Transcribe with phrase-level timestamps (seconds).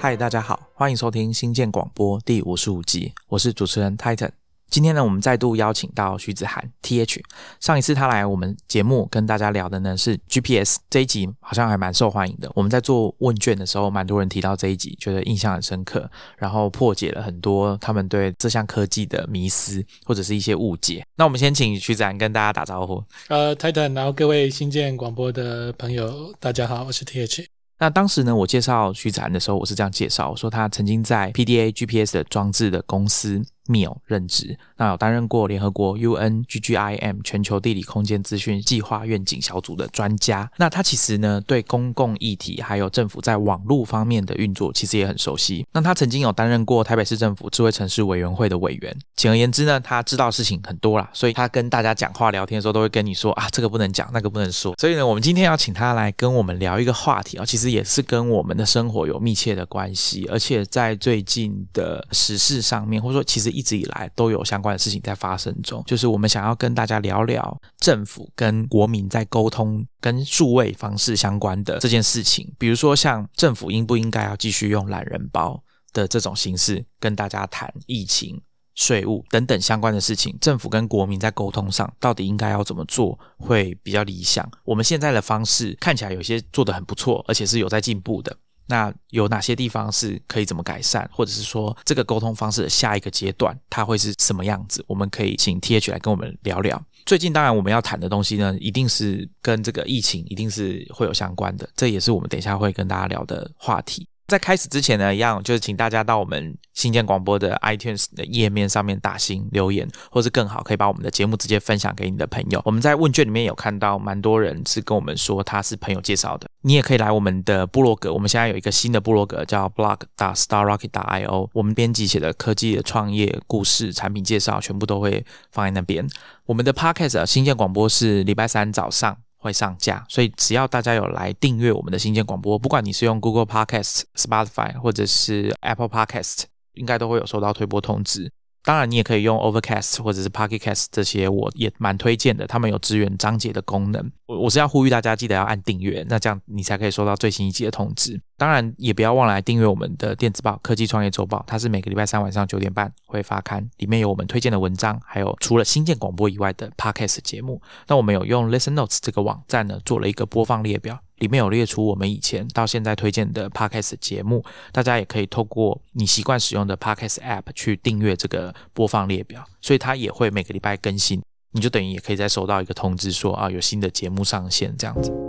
[0.00, 4.30] 嗨，大家好，欢迎收听新建广播第五十五集，我是主持人 Titan。
[4.70, 7.20] 今天呢，我们再度邀请到徐子涵 T H。
[7.58, 12.48] 上一次他来我们节目跟大家聊的呢是 G P S 这一集，好像还蛮受欢迎的。
[12.54, 21.04] 我们在做问卷的时候，蛮多人提到这一集，觉得印象很深刻，然后破解了很多他们对这项科技的迷思或者是一些误解。
[21.16, 23.02] 那我们先请徐子涵跟大家打招呼。
[23.26, 27.57] 呃，Titan，然后各位新建广播的朋友，大家好，我是 T H。
[27.80, 33.42] 那当时呢，我介绍徐子涵的时候，我是这样介绍，我说他曾经在 P D A G P S 的装置的公司。
[33.68, 40.50] 缪任职，那有担任过联合国 UN GGIM 全球地理空间资讯计划愿景小组的专家。
[40.56, 45.66] 那他其实呢，对公共议题还有政府在网络方面的运作，其实也很熟悉。
[45.70, 48.96] 那他曾经有担任过台北市政府智慧城市委员会的委员。
[49.16, 54.74] 简而言之呢，他知道事情很多啦，所以他跟大家讲话聊天的时候，都会跟你说啊，这个不能讲，那个不能说。
[54.78, 63.57] 所以呢，我们今天要请他来跟我们聊一个话题啊，其实也是跟我们的生活有密切的关系，而且在最近的时事上面，或者说其实。
[63.58, 72.48] 一直以来都有相关的事情在发生中，就是我们想要跟大家聊聊政府跟国民在沟通跟数位方式相关的这件事情。
[72.56, 75.60] 比如说，像政府应不应该要继续用懒人包
[75.92, 78.40] 的这种形式跟大家谈疫情、
[78.76, 84.48] 税务等等相关的事情，政府跟国民在沟通上到底应该要怎么做会比较理想？
[84.64, 88.36] 我们现在的方式看起来有些做得很不错，而且是有在进步的。
[88.68, 94.84] 那有哪些地方是可以怎么改善，或者是说这个沟通方式的下一个阶段它会是什么样子？
[94.86, 96.80] 我们可以请 T H 来跟我们聊聊。
[97.06, 104.06] 最近当然我们要谈的东西呢，一定是跟这个疫情一定是会有相关的，这也是我们等一下会跟大家聊的话题。
[104.28, 112.60] 在开始之前呢，一样就是请大家到我们新建广播的 iTunes 的页面上面打星留言，或是更好可以把我们的节目直接分享给你的朋友。
[112.66, 118.12] 我们在问卷里面有看到蛮多人是跟我们说他是朋友介绍的，你也可以来我们的部落格。
[118.12, 120.00] 我们现在有一个新的部落格叫 blog.
[120.18, 120.90] dot starrocket.
[120.90, 126.06] dot io，我们编辑写的科技的创业故事、产品介绍全部都会放在那边。
[126.44, 129.16] 我们的 podcast 新建广播是礼拜三早上。
[129.38, 136.42] 会上架，所以只要大家有来订阅我们的新建广播，不管你是用 Google Podcast、Spotify 或者是 Apple Podcast，
[136.74, 138.30] 应该都会有收到推播通知。
[138.68, 142.46] 当然，你也可以用 Overcast 或者是 Pocket Cast 这些，我也蛮推荐的。
[142.46, 144.12] 他们有支援章节的功能。
[144.26, 148.20] 我我是要呼吁大家，记得要按订阅，那这样你才可以收到最新一集的通知。
[148.36, 157.62] 当然，也不要忘了订阅我们的电子报《科技创业周报》，它是每个礼拜三晚上九点半会发刊，里面有我们推荐的文章，还有除了新建广播以外的 Podcast 节目。
[157.86, 161.00] 那我们有用 Listen Notes 这个网站呢，做了一个播放列表。
[161.18, 175.27] 里面有列出我们以前到现在推荐的 podcast 节目，大家也可以透过你习惯使用的 podcast app 去订阅这个播放列表，所以它也会每个礼拜更新，你就等于也可以再收到一个通知说啊有新的节目上线这样子。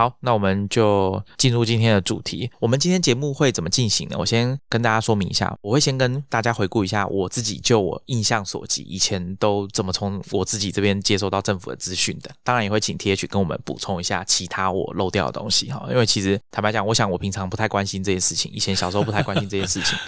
[0.00, 2.50] 好，那我们就进入今天的主题。
[2.58, 4.16] 我们今天节目会怎么进行呢？
[4.18, 12.30] 我先跟大家说明一下，我会先跟大家回顾一下我自己就我印象所及，以前都怎么从我自己这边接收到政府的资讯的。
[12.42, 15.86] 当然也会请 T H 跟我们补充一下其他我漏掉的东西哈。
[15.90, 19.98] 因为其实坦白讲，我想我平常不太关心这些事情，以前小时候不太关心这些事情。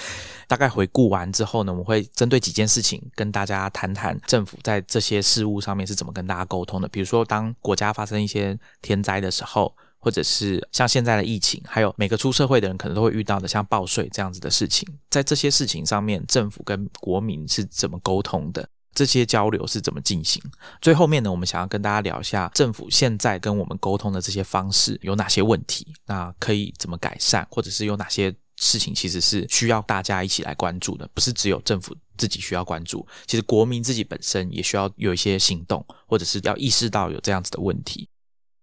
[0.52, 6.86] 大概回顾完之后呢，我们会针对几件事情跟大家谈谈政府在这些事务上面是怎么跟大家沟通的。
[6.88, 9.74] 比如说，当国家发生一些天灾的时候。
[10.04, 18.68] 或者是像现在的疫情，还有每个出社会的人可能都会遇到的，像报税这样子的事情，在这些事情上面，政府跟国民是怎么沟通的？
[18.92, 20.42] 这些交流是怎么进行？
[20.80, 25.86] 最后面呢，我们想要跟大家聊一下政府现在跟我们沟通的这些方式有哪些问题？
[26.06, 27.46] 那可以怎么改善？
[27.48, 31.08] 或者是有哪些事情其实是需要大家一起来关注的？
[31.12, 38.08] 不是只有政府自己需要关注，其实国民自己本身也需要有一些行动，或者是要意识到有这样子的问题。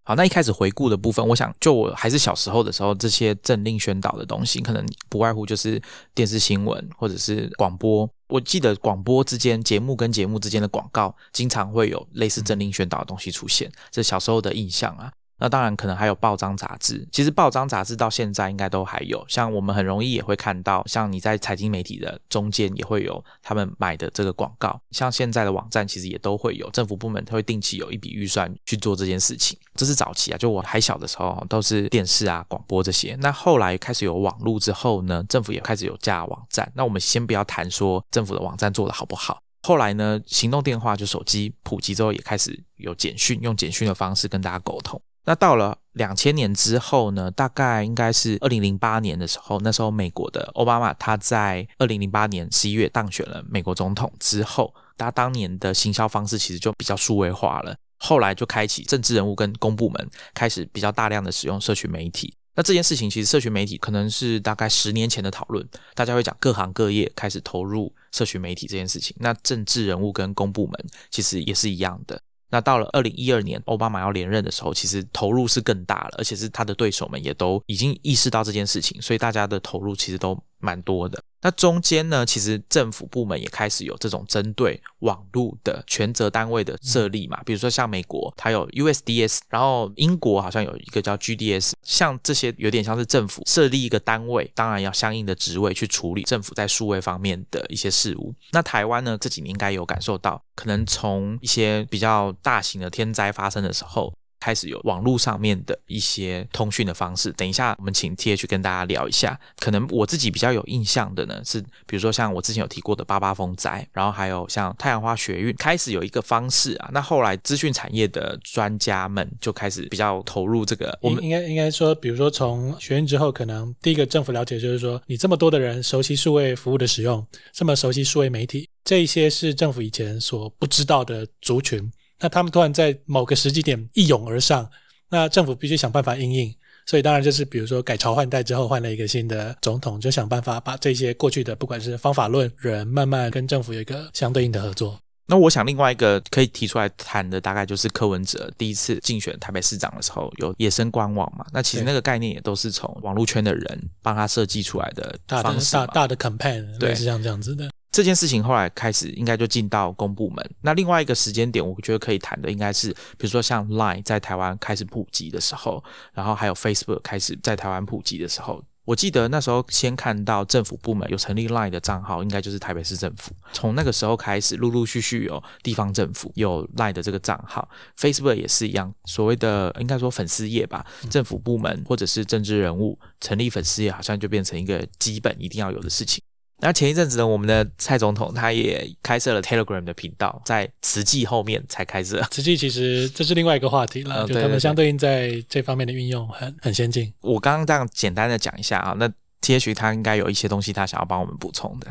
[0.02, 5.80] 好，那一开始回顾的部分，我想就我还是小时候的时候，这些政令宣导的东西，可能不外乎就是
[6.14, 8.10] 电视新闻或者是广播。
[8.28, 15.12] 我记得广播之间节目跟节目之间的广告，经常会有类似政令宣导的东西出现，这小时候的印象啊。
[15.40, 17.08] 那当然，可能还有报章杂志。
[17.10, 24.80] 其实报章杂志到现在应该都还有，像我们很容易也会看到，像你在财经媒体的中间也会有他们买的这个广告。
[24.90, 29.58] 像现在的网站其实也都会有，政府部门会定期有一笔预算去做这件事情。
[29.74, 33.16] 这是早期啊，就我还小的时候都是电视啊、广播这些。
[33.20, 36.70] 那后来开始有网络之后呢，政府也开始有架网站。
[36.74, 39.42] 那我们先不要谈说政府的网站做的好不好。
[39.62, 45.00] 后来呢，行动电话就手机普及之后，也开始有简讯，用简讯的方式跟大家沟通。
[45.24, 47.30] 那到了两千年之后呢？
[47.30, 57.76] 大概应该是二零零八年的时候，那时候美国的奥巴马他在二零零八年十一月当选了美国总统之后，他当年的行销方式其实就比较数位化了。
[57.98, 62.34] 后来就开启政治人物跟公部门开始比较大量的使用社群媒体。
[62.54, 69.14] 那这件事情其实社群媒体可能是大概十年前的讨论，大家会讲各行各业开始投入社群媒体这件事情。
[69.20, 70.74] 那政治人物跟公部门
[71.10, 72.20] 其实也是一样的。
[72.50, 81.22] 那到了二零一二年，奥巴马要连任的时候，其实投入是更大了，而且是他的对手们也都已经意识到这件事情，所以大家的投入其实都蛮多的。
[81.42, 98.34] 那中间呢，其实政府部门也开始有这种针对网络的权责单位的设立嘛，比如说像美国，它有 USDS，然后英国好像有一个叫 GDS，像这些有点像是政府设立一个单位，当然要相应的职位去处理政府在数位方面的一些事务。
[98.52, 104.12] 那台湾呢，这几年应该有感受到，可能从一些比较大型的天灾发生的时候。
[104.40, 107.30] 开始有网络上面的一些通讯的方式。
[107.32, 109.38] 等一下，我们请 T H 跟大家聊一下。
[109.58, 116.88] 可能我自己比较有印象的呢，是比如说像我之前有提过的八八风灾，然后还有像太阳花学运，开始有一个方式啊。
[116.92, 120.98] 那后来资讯产业的专家们就开始比较投入这个。
[121.02, 131.90] 我们应该应该说，比如说从学运之后，可能第一个政府了解就是说，你这么多的人熟悉数位服务的使用，这么熟悉数位媒体，这一些是政府以前所不知道的族群。
[132.20, 134.68] 那他们突然在某个时机点一涌而上，
[135.08, 136.54] 那政府必须想办法应应，
[136.86, 144.98] 所以当然就是比如说改朝换代之后换了一个新的总统，就想办法把这些过去的不管是方法论人，慢慢跟政府有一个相对应的合作。
[145.26, 157.70] 那我想另外一个可以提出来谈的，大概就是柯文哲第一次竞选台北市长的时候有野生官网嘛，那其实那个概念也都是从网络圈的人帮他设计出来的方式大大的 campaign，对，是像这样子的。
[157.92, 160.50] 这件事情后来开始应该就进到公部门。
[160.62, 165.82] 那另外一个时间点，我觉得可以谈的应该是，比如说像 Line 在台湾开始普及的时候，
[166.12, 173.32] 然后还有 Facebook 开始在台湾普及的时候，我记得那时候先看到政府部门有成立 Line 的账号，应该就是台北市政府。
[173.52, 186.22] 从那个时候开始，陆陆续续有地方政府有 Line 的这个账号，Facebook 也是一样，所谓的应该说粉丝页吧，政府部门或者是政治人物成立粉丝页，好像就变成一个基本一定要有的事情。
[186.62, 192.20] 那前一阵子呢，我们的蔡总统他也开设了 Telegram 的频道，在慈济后面才开设。
[192.30, 197.10] 慈济其实这是另外一个话题了，就他们相对应在这方面的运用很很先进。
[197.22, 199.10] 我刚刚这样简单的讲一下啊，那
[199.40, 201.86] T H 他应该有一些东西他想要帮我们补充的。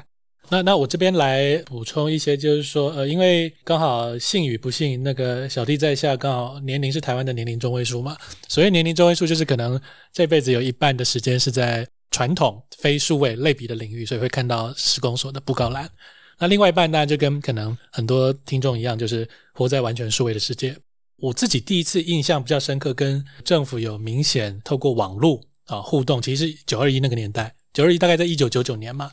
[0.51, 8.15] 那那我这边来补充一些，就是说呃，因为刚好幸与不幸，那个小弟在下刚好年龄是台湾的年龄中位数嘛，
[8.48, 9.81] 所以年龄中位数就是可能
[10.13, 11.88] 这辈子有一半的时间是在。
[12.11, 15.89] 传统非数位类比的领域，所以会看到施工所的布告栏。
[16.38, 20.75] 那另外一半呢，就跟可能很多听众一样，就是活在完全数位的世界。
[21.17, 27.53] 我自己第一次印象比较深刻，跟政府有明显透过网络啊互动，其实是九二一那个年代。
[27.73, 29.12] 九二一大概在一九九九年嘛。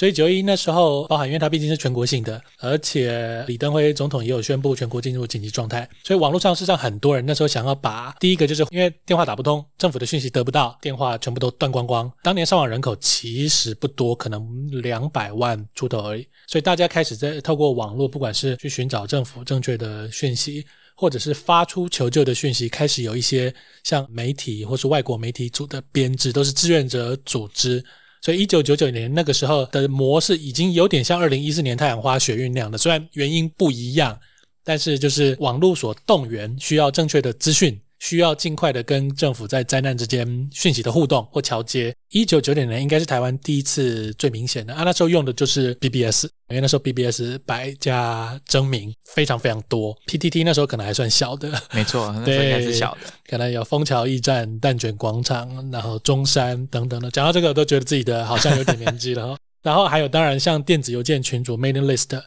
[0.00, 12.10] 所以九一那时候，包含因为它毕竟是全国性的，而且李登辉总统也有宣布全国进入紧急状态，所以网络上事实上很多人那时候想要把第一个就是因为电话打不通，政府的讯息得不到，电话全部都断光光。
[12.22, 14.42] 当年上网人口其实不多，可能
[14.80, 20.64] 两百万出头而已，所以大家开始在透过网络，不管是去寻找政府正确的讯息，
[20.96, 23.54] 或者是发出求救的讯息，开始有一些
[23.84, 27.84] 像媒体或是外国媒体组的编制，都是志愿者组织。
[28.20, 34.18] 所以一九九九年那个时候的模式已经有点像二零一四年太阳花学运那样的，虽然原因不一样，
[34.62, 37.80] 但是就是网络所动员需要正确的资讯。
[38.00, 41.94] 需要尽快的跟政府在灾难之间讯息的互动或桥接。
[42.10, 49.96] 一九九九年应该是台湾第一次最明显的啊，那时候用的就是 BBS，因为那时候 BBS 百家争鸣非常非常多。
[50.06, 57.10] PTT 那时候可能还算小的，没错，那时候应该是小的，可能有枫桥驿站、蛋卷广场，然后中山等等的。
[57.10, 59.36] 讲到这个，我都觉得自己的好像有点年纪了。
[59.62, 62.18] 然后还有当然像电子邮件群组 mailing list。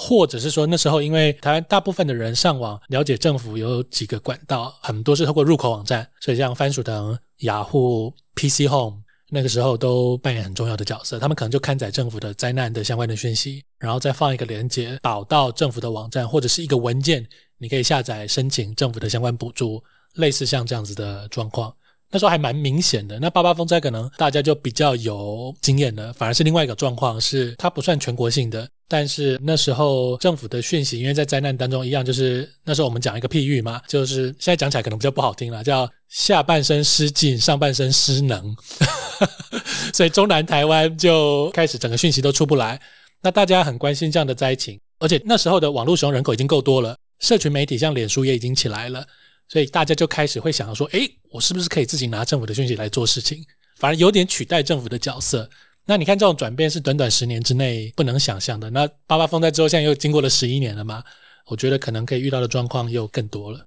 [0.00, 11.18] 或者是说那时候，因为台湾大部分的人上网了解政府有几个管道，很多是透过入口网站，所以像番薯藤、雅虎、PC Home 那个时候都扮演很重要的角色。
[11.18, 17.26] 他们可能就刊载政府的灾难的相关的讯息，然后再放一个连接导到政府的网站，或者是一个文件，
[17.58, 19.82] 你可以下载申请政府的相关补助，
[20.14, 21.74] 类似像这样子的状况。
[22.12, 23.18] 那时候还蛮明显的。
[23.18, 28.68] 那八八风灾可能大家就比较有经验了，反而是另外一个状况，是它不算全国性的。
[28.90, 38.56] 但是那时候政府的讯息，因为在灾难当中一样，就是那时候我们讲一个譬喻嘛，就是现在讲起来可能比较不好听了，叫下半身失禁，上半身失能，
[39.92, 42.80] 所以中南台湾就开始整个讯息都出不来。
[43.20, 49.04] 那大家很关心这样的灾情，而且那时候的网络使用人口已经够多了，社群媒体像脸书也已经起来了，
[49.48, 53.44] 所以大家就开始会想要说，诶，我是不是可以自己拿政府的讯息来做事情，
[53.76, 55.50] 反而有点取代政府的角色。
[55.90, 58.68] 那你看，这种转变是短短十年之内不能想象的。
[58.68, 61.02] 那八八风灾之后，现在又经过了十一年了嘛？
[61.46, 63.64] 我觉得可能可以遇到的状况又更多了。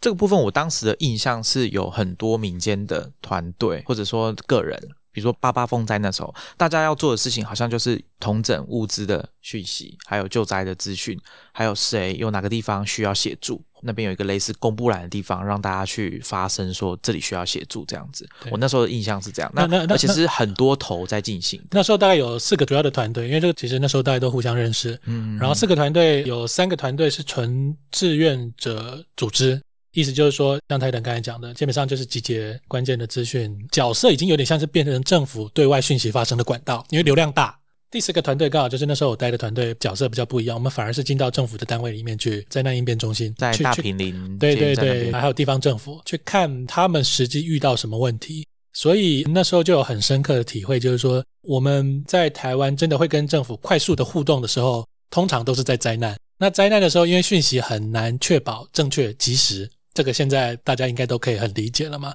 [0.00, 4.80] 这个部分我当时的印象是有很多民间的团队或者说个人，
[5.14, 11.18] 比如说八八风灾那时候，大家要做的事情好像就是统整物资的讯息，还有救灾的资讯，
[11.52, 18.28] 还有谁有哪个地方需要协助，那边有一个类似公布栏的地方，让大家去发声说这里需要协助这样子。
[18.50, 21.66] 我那时候的印象是这样，那那那而且是很多头在进行的。
[21.70, 24.98] 那时候大概有四个主要的团队，因为这个其实那时候大家都互相认识。
[25.04, 29.60] 嗯，然后四个团队有三个团队是纯志愿者组织，
[29.94, 37.58] 意思就是说，像台等刚才讲的，基本上就是集结关键的资讯，角色已经有点像是变成政府对外讯息发生的管道，因为流量大。
[37.90, 48.44] 第四个团队刚好就是那时候我待的团队角色比较不一样，我们反而是进到政府的单位里面去，灾难应变中心在大平林对对对，还有地方政府去看他们实际遇到什么问题。
[48.72, 56.16] 所以那时候就有很深刻的体会，就是说我们在台湾真的会跟政府快速的互动的时候，通常都是在灾难。
[56.36, 62.12] 那灾难的时候，因为讯息很难确保正确及时，这个现在大家应该都可以很理解了嘛。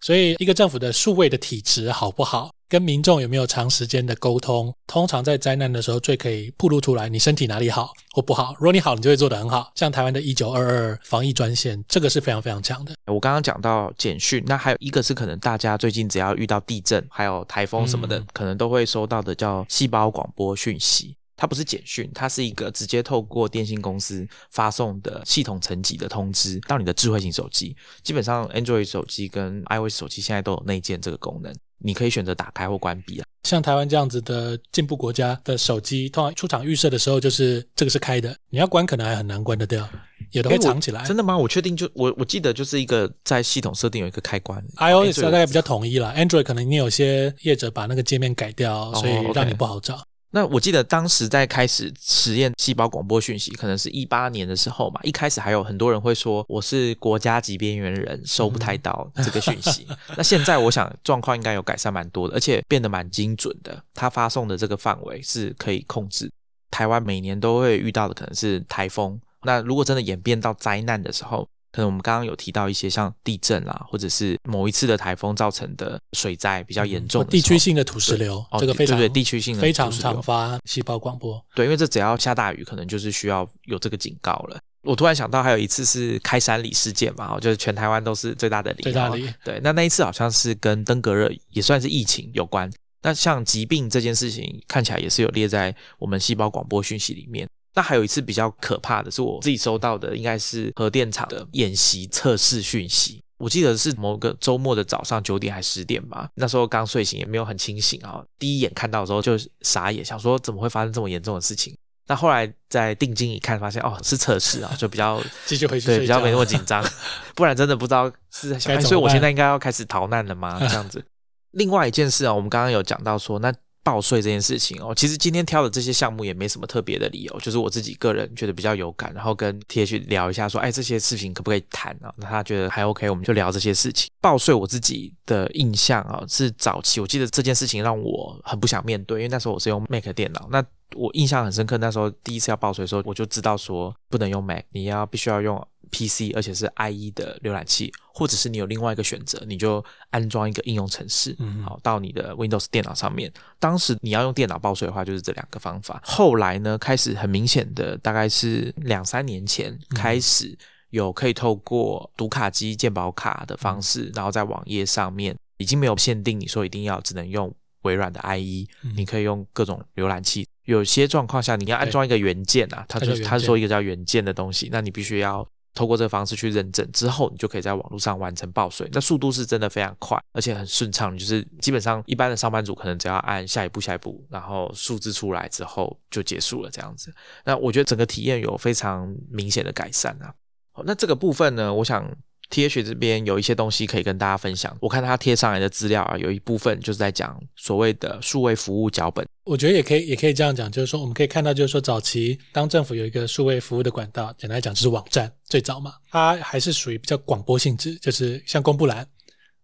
[0.00, 8.54] 所以一个政府的数位的体质好不好，跟民众有没有长时间的沟通，通常在灾难的时候最可以暴露出来你身体哪里好或不好。
[8.58, 9.72] 如果你好，你就会做得很好。
[9.74, 12.92] 像台湾的一九二二防疫专线，这个是非常非常强的。
[13.06, 21.16] 我刚刚讲到简讯，那还有一个是可能大家最近只要遇到地震、还有台风什么的，嗯可能都会收到的叫细胞广播讯息。
[21.36, 27.76] 它不是简讯，它是一个直接透过电信公司发送的系统层级的通知到你的智慧型手机。
[28.02, 33.26] 基本上 Android 手机跟 iOS 手机现在都有内建这个功能，你可以选择打开或关闭啊。
[33.44, 39.88] 像台湾这样子的进步国家的手机，通常出厂预设的时候就是这个是开的，你要关可能还很难关得掉，
[40.32, 41.04] 有的会诶我藏起来。
[41.04, 41.36] 真的吗？
[41.36, 45.60] 我确定就我我记得就是一个在系统设定有一个开关 iOS 大概比较。
[45.60, 50.04] 较统一了，Android 可能你有些业者把那个界面改掉，所以让你不好找。
[50.36, 55.00] 那我记得当时在开始实验细胞广播讯息，可能是一八年的时候嘛。
[55.02, 59.86] 一开始还有很多人会说我是国家级边缘人，收不太到这个讯息。
[60.14, 63.82] 那现在我想状况应该有改善蛮多的，而且变得蛮精准的。
[63.94, 66.30] 它发送的这个范围是可以控制。
[66.70, 69.18] 台湾每年都会遇到的可能是台风。
[69.44, 81.38] 那如果真的演变到灾难的时候，可能我们刚刚有提到一些像地震啦，或者是某一次的台风造成的水灾比较严重的地区性的土石流，哦这个非常对对地区性的非常土石流常发细胞广播。
[81.54, 84.58] 对，因为这只要下大雨，可能就是需要有这个警告了。
[84.84, 92.72] 我突然想到，还有一次是开山里事件嘛，哦就是全台湾都是最大的里，哦最大里对，那那一次好像是跟登革热也算是疫情有关。
[93.02, 97.46] 那像疾病这件事情，看起来也是有列在我们细胞广播讯息里面。
[97.76, 103.22] 那还有一次比较可怕的是我自己收到的，应该是核电厂的演习测试讯息。
[103.38, 108.24] 我记得是某个周末的早上九点还十点吧，那时候刚睡醒，也没有很清醒啊。
[108.38, 111.76] 第一眼看到的时候就傻眼，想说怎么会发生这么严重的事情？
[112.08, 116.82] 那后来再定睛一看，发现哦是测试啊， 就比较继续回去对比较没那么紧张，
[117.36, 120.56] 不然真的不知道是在想，所以我现在应该要开始逃难了吗？
[120.58, 121.04] 这样子。
[121.50, 123.52] 另外一件事啊，我们刚刚有讲到说，那
[123.86, 132.12] 报税这件事情哦，其实今天挑的这些项目也没什么特别的理由，就是我自己个人觉得比较有感，然后跟 T H 聊一下说，哎，这些事情可不可以谈啊？
[132.16, 134.10] 那他觉得还 OK，我们就聊这些事情。
[134.20, 140.60] 报税我自己的印象啊，是早期我记得这件事情让我很不想面对，因为那时候我是用 Mac 电脑，那
[140.96, 153.32] 我印象很深刻，那时候第一次要报税的时候，我就知道说不能用 Mac，你要必须要用 PC，而且是 IE 的浏览器，或者是你有另外一个选择，你就安装一个应用程式，嗯好到你的 Windows 电脑上面。
[153.58, 156.00] 当时你要用电脑报税的话，就是这两个方法。
[156.04, 160.56] 后来呢，开始很明显的，大概是两三年前开始
[160.90, 167.52] 有可以透过读卡机、鉴保卡的方式，然后在网页上面已经没有限定你说一定要只能用
[167.82, 170.46] 微软的 IE，、嗯你可以用各种浏览器。
[170.64, 178.88] 有些状况下，你要安装一个元件啊，它就它叫元件它说一个叫元件的东西，那你必须要透过这个方式去认证之后，你就可以在网络上完成报税。
[178.92, 181.16] 那速度是真的非常快，而且很顺畅。
[181.16, 187.14] 就是基本上一般的上班族可能只要按下一步、下一步，然后数字出来之后就结束了这样子。
[187.44, 190.32] 那我觉得整个体验有非常明显的改善啊。
[190.72, 192.10] 好，那这个部分呢，我想
[192.48, 194.76] T H 这边有一些东西可以跟大家分享。
[194.80, 199.26] 我看他贴上来的资料啊，有一部分就是在讲所谓的数位服务脚本。
[199.46, 209.06] 我觉得也可以，也可以这样讲，就是说，我们可以看到，就是说，早期当政府有一个数位服务的管道，简单来讲就是网站，最早嘛，它还是属于比较广播性质，就是像公布栏，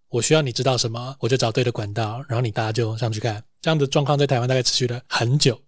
[0.09, 3.43] 我需要你知道什么，我就找对的管道，然后你大家就上去看。
[3.61, 5.61] 这样的状况在台湾大概持续了很久。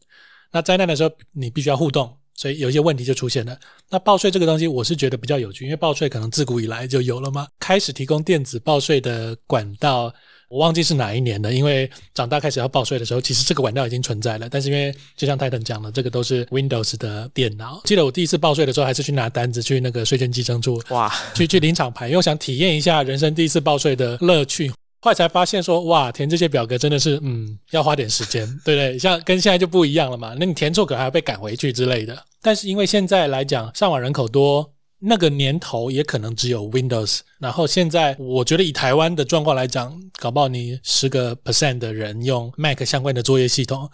[0.53, 3.59] 那灾难的时候，你必须要互动，所以有一些问题就出现了。
[3.91, 10.15] 那报税这个东西，我是觉得比较有趣，因为报税可能自古以来就有了嘛，开始提供电子报税的管道。
[10.49, 14.49] 我忘记是哪一年了，因为长大开始要报税的时候，其实这个管道已经存在了。
[14.49, 17.81] 但是因为就像泰腾讲的，这个都是 Windows 的电脑。
[17.85, 24.71] 记得我第一次报税的时候，还是去拿单子去那个税捐稽征处， 哇，去去领厂牌，因为我想体验一下人生第一次报税的乐趣。
[25.01, 28.99] 后来才发现说，哇，填这些表格真的是，嗯，要花点时间，对不对？
[28.99, 30.35] 像跟现在就不一样了嘛。
[30.39, 32.17] 那你填错可能还要被赶回去之类的。
[32.41, 34.74] 但是因为现在来讲，上网人口多。
[35.07, 43.91] 那个年头也可能只有 Windows，然后现在我觉得以台湾的状况来讲，搞不好你十个 percent 的人用 Mac 相关的作业系统，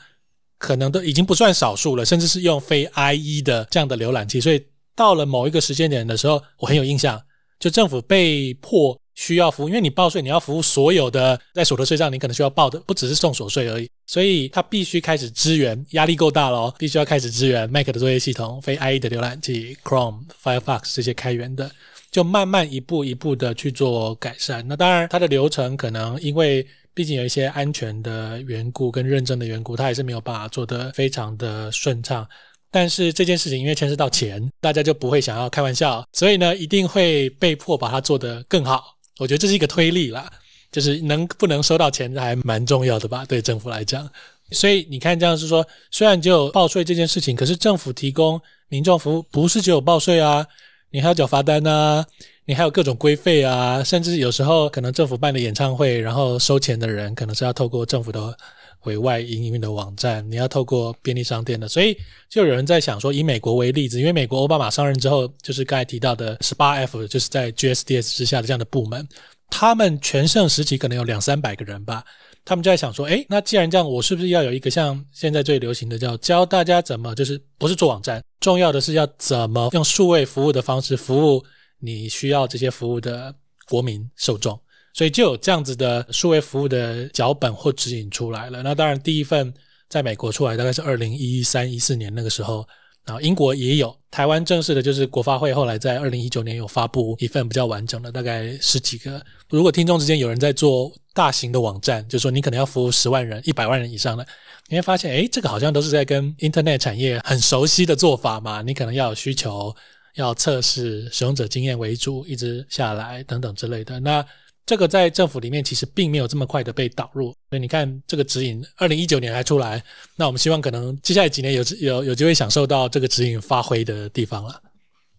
[0.58, 4.40] 可能都已经不算少数了，甚至是用非 IE 的这样的浏览器。
[4.40, 4.64] 所以
[4.94, 7.20] 到了某一个时间点的时候，我很有印象，
[7.58, 8.99] 就政府被迫。
[9.20, 21.70] 需要服务，因为你报税，你要服务所有的在所得税上，你可能需要报的不只是送所税而已，所以它必须开始支援，压力够大了，必须要开始支援 Mac 的作业系统、非 IE 的浏览器、Chrome、Firefox 这些开源的，
[22.10, 24.66] 就慢慢一步一步的去做改善。
[24.66, 32.26] 那当然，它的流程可能因为毕竟有一些安全的缘故跟认证的缘故，它还是没有办法做得非常的顺畅。
[32.70, 38.96] 但是这件事情因为牵涉到钱，大家就不会想要开玩笑，所以呢，一定会被迫把它做得更好。
[39.20, 40.32] 我觉得这是一个推力啦，
[40.72, 44.08] 就是能不能收到钱还蛮重要的吧，对政府来讲。
[44.50, 50.44] 所以你看，这样是说，虽然只有报税这件事情，可是政府提供民众服务不是只有报税啊，
[50.90, 52.04] 你还要缴罚单啊，
[52.46, 58.36] 你还有各种规费啊，甚至有时候可能政府办的演唱会，然后收钱的人可能是要透过政府的
[58.84, 61.96] 委外营运的网站，你要透过便利商店的，所以
[62.28, 69.06] 就有人在想说，以美国为例子，因为美国奥巴马上任之后，就是刚才提到的十八 F，就是在 GSDS 之下的这样的部门，
[69.50, 72.04] 他们全盛时期可能有两三百个人吧，
[72.44, 81.44] 他们就在想说，哎，那既然这样，我是不是要有一个像现在最流行的叫教大家怎么，就是不是做网站，重要的是要怎么用数位服务的方式服务
[81.80, 83.34] 你需要这些服务的
[83.68, 84.58] 国民受众。
[84.92, 88.62] 所以就有这样子的数位服务的脚本或指引出来了。
[88.62, 89.52] 那当然，第一份
[89.88, 92.66] 在美国出来大概是二零一三一四年那个时候，
[93.04, 99.20] 然后英国也有，台湾正式的就是国发会后来在二零一九年有发布一份比较完整的，大概十几个。
[99.48, 104.24] 如果听众之间有人在做大型的网站，就是说你可能要服务十万人、一百万人以上的，
[104.68, 108.62] 你会发现，哎，这个好像都是在跟 Internet 产业很熟悉的做法嘛。
[108.62, 109.74] 你可能要有需求，
[110.14, 113.98] 要测试使用者经验为主，一直下来等等之类的。
[114.00, 114.24] 那
[114.66, 119.82] 这个在政府里面其实并没有这么快的被导入，所以你看这个指引，二零一九年还出来，
[120.16, 124.62] 那我们希望可能接下来几年有有有机会享受到这个指引发挥的地方了。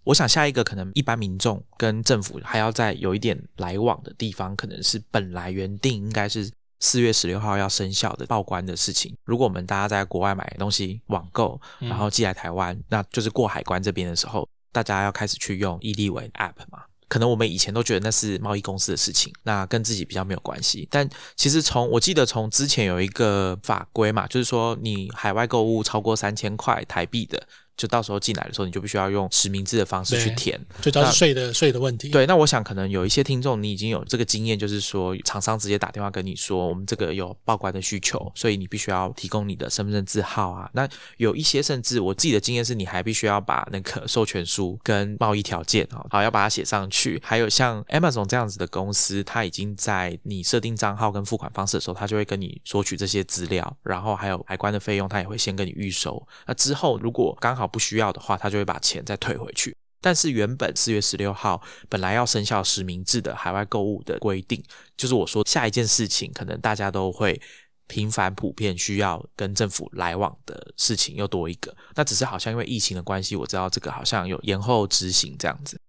[0.04, 6.50] 我想下一个可能一般民众跟政府还要再有一点来往的地方，可能是本来原定应该是
[6.80, 9.16] 四月十六号要生效的报关的事情。
[9.26, 16.84] 如果我们大家在国外买东西网购，然后寄来台湾，那就是过海关这边的时候，大家要开始去用易立伟 App 嘛。
[17.12, 20.88] 可能我们以前都觉得那是贸易公司的事情，那跟自己比较没有关系。
[20.90, 27.46] 但其实从我记得从之前有一个法规嘛，就是说你海外购物超过三千块台币的。
[27.78, 32.10] 就到时候进来的时候，你就必须要用实名制的方式去填，最主要是税的税的问题。
[32.10, 40.70] 对，那我想可能有一些听众，你已经有这个经验，就是说厂商直接打电话跟你说，我们这个有报关的需求，所以你必须要提供你的身份证字号啊。
[40.74, 47.20] 那有一些甚至我自己的经验是，你还必须要把那个授权书跟贸易条件啊，好要把它写上去。
[47.24, 56.22] 还有像 Amazon 这样子的公司，它已经在你设定账号跟付款方式的时候，它就会跟你索取这些资料，然后还有海关的费用，它也会先跟你预收。
[56.46, 59.76] 那之后如果刚好好不需要的话，他就会把钱再退回去。
[60.02, 64.64] 但是原本四月十六号本来要生效实名制的海外购物的规定，
[64.98, 67.40] 就是我说下一件事情，可能大家都会
[67.86, 71.72] 频繁普遍需要跟政府来往的事情又多一个。
[71.94, 75.80] 那只是好像因为疫情的关系，我知道这个好像有延后执行这样子。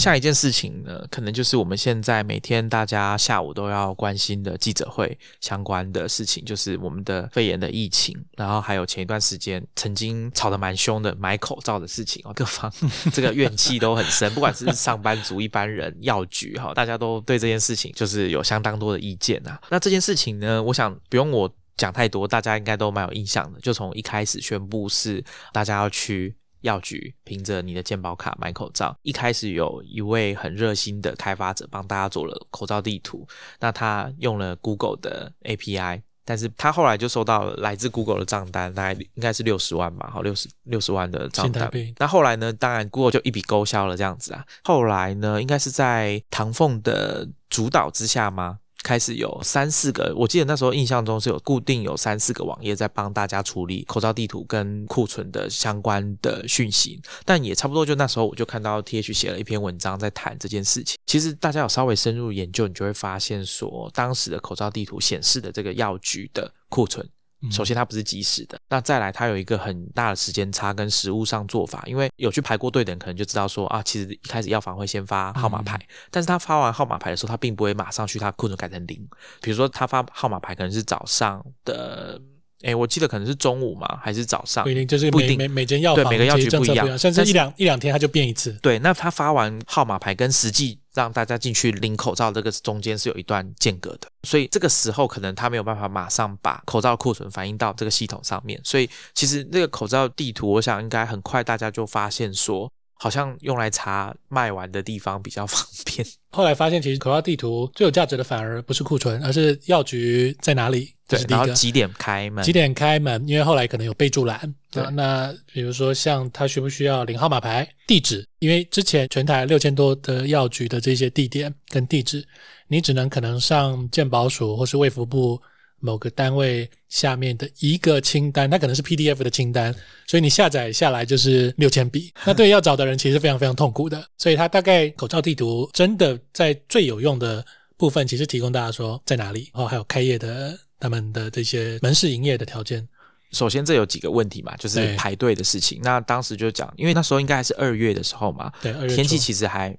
[0.00, 12.72] 下一件事情呢，可能就是我们现在每天大家下午都要关心的记者会相关的事情，就是我们的肺炎的疫情，然后还有前一段时间曾经吵得蛮凶的买口罩的事情啊，各方
[13.12, 19.60] 这个怨气都很深，不管是上班族、一般人、药局哈，大家都对这件事情就是有相当多的意见啊。
[19.68, 26.34] 那这件事情呢，我想不用我讲太多，大家应该都蛮有印象的，就从一开始宣布是大家要去。
[26.60, 33.26] 药局凭着你的健保卡买口罩，一开始有一位很热心的开发者帮大家做了口罩地图，
[33.58, 41.70] 那他用了 Google 的 API，但是他后来就收到了来自 Google 的账单，大概应该是六十万吧，好六十六十万的账单。
[41.98, 44.44] 那后来呢，当然 Google 就一笔勾销了这样子啊。
[44.64, 48.58] 后来呢，应该是在唐凤的主导之下吗？
[48.82, 60.98] 开始有三四个，我记得那时候印象中是有固定有三四个网页在帮大家处理口罩地图跟库存的相关的讯息，但也差不多就那时候我就看到 T H 写了一篇文章在谈这件事情。
[61.06, 67.08] 其实大家有稍微深入研究，你就会发现说，当时的口罩地图显示的这个药局的库存。
[67.50, 68.58] 首先，它不是即时的。
[68.68, 71.82] 那再来，它有一个很大的时间差跟实物上做法。
[71.86, 75.78] 因为有去排过队的人，可能就知道说啊，其实一开始药房会先发号码牌，
[76.10, 79.08] 但是他发完号码牌的时候，他并不会马上去他库存改成零。
[79.40, 82.20] 比如说，他发号码牌可能是早上的。
[82.62, 84.64] 哎，我记得可能是中午嘛，还是早上？
[84.64, 88.52] 不一定，就是不一定每每间药房对每个药局不一样，甚至一两一两天它就变一次。
[88.62, 102.70] 对，那他发完号码牌跟实际让大家进去领口罩这个中间是有一段间隔的，所以这个时候可能他没有办法马上把口罩库存反映到这个系统上面，所以其实那个口罩地图，我想应该很快大家就发现说。
[103.02, 106.06] 好像用来查卖完的地方比较方便。
[106.30, 110.94] 后来发现，其实口罩地图最有价值的反而不是库存，而是药局在哪里。
[111.08, 112.44] 对，然后几点开门？
[112.44, 113.26] 几点开门？
[113.26, 114.54] 因为后来可能有备注栏。
[114.70, 118.24] 对，那比如说像他需不需要领号码牌、地址？
[118.38, 122.22] 因为之前全台六千多的药局的这些地点跟地址，
[122.68, 125.40] 你只能可能上健保署或是卫福部。
[125.80, 129.74] 某个单位下面的一个清单，它可能是 PDF 的清单，
[130.06, 132.12] 所以你下载下来就是六千笔。
[132.24, 137.44] 那对要找的人其实非常非常痛苦的，所以它大概口罩地图真的在最有用的
[137.76, 142.86] 部分，其实提供大家说在哪里，然后还有开业的他们的这些门市营业的条件。
[143.32, 145.80] 首先这有几个问题嘛，就是排队的事情。
[145.82, 149.76] 那当时就讲，因为那时候应该还是二月的时候嘛，对，天气其实还。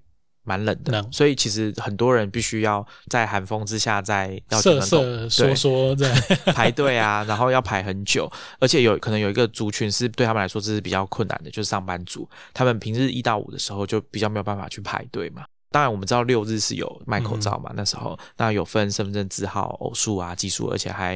[0.51, 6.13] 蛮冷的，所以其实很多人必须要在寒风之下，在要瑟瑟缩缩在
[6.53, 15.45] 排队啊，然后要排很久，而且有可能有一个族群是对他们来说这是比较困难的，就是上班族，他们平日一到五的时候就比较没有办法去排队嘛。
[15.71, 17.71] 当然，我们知道六日是有卖口罩嘛？
[17.75, 21.15] 那时候那有分身份证字号、偶数啊、奇数，而且还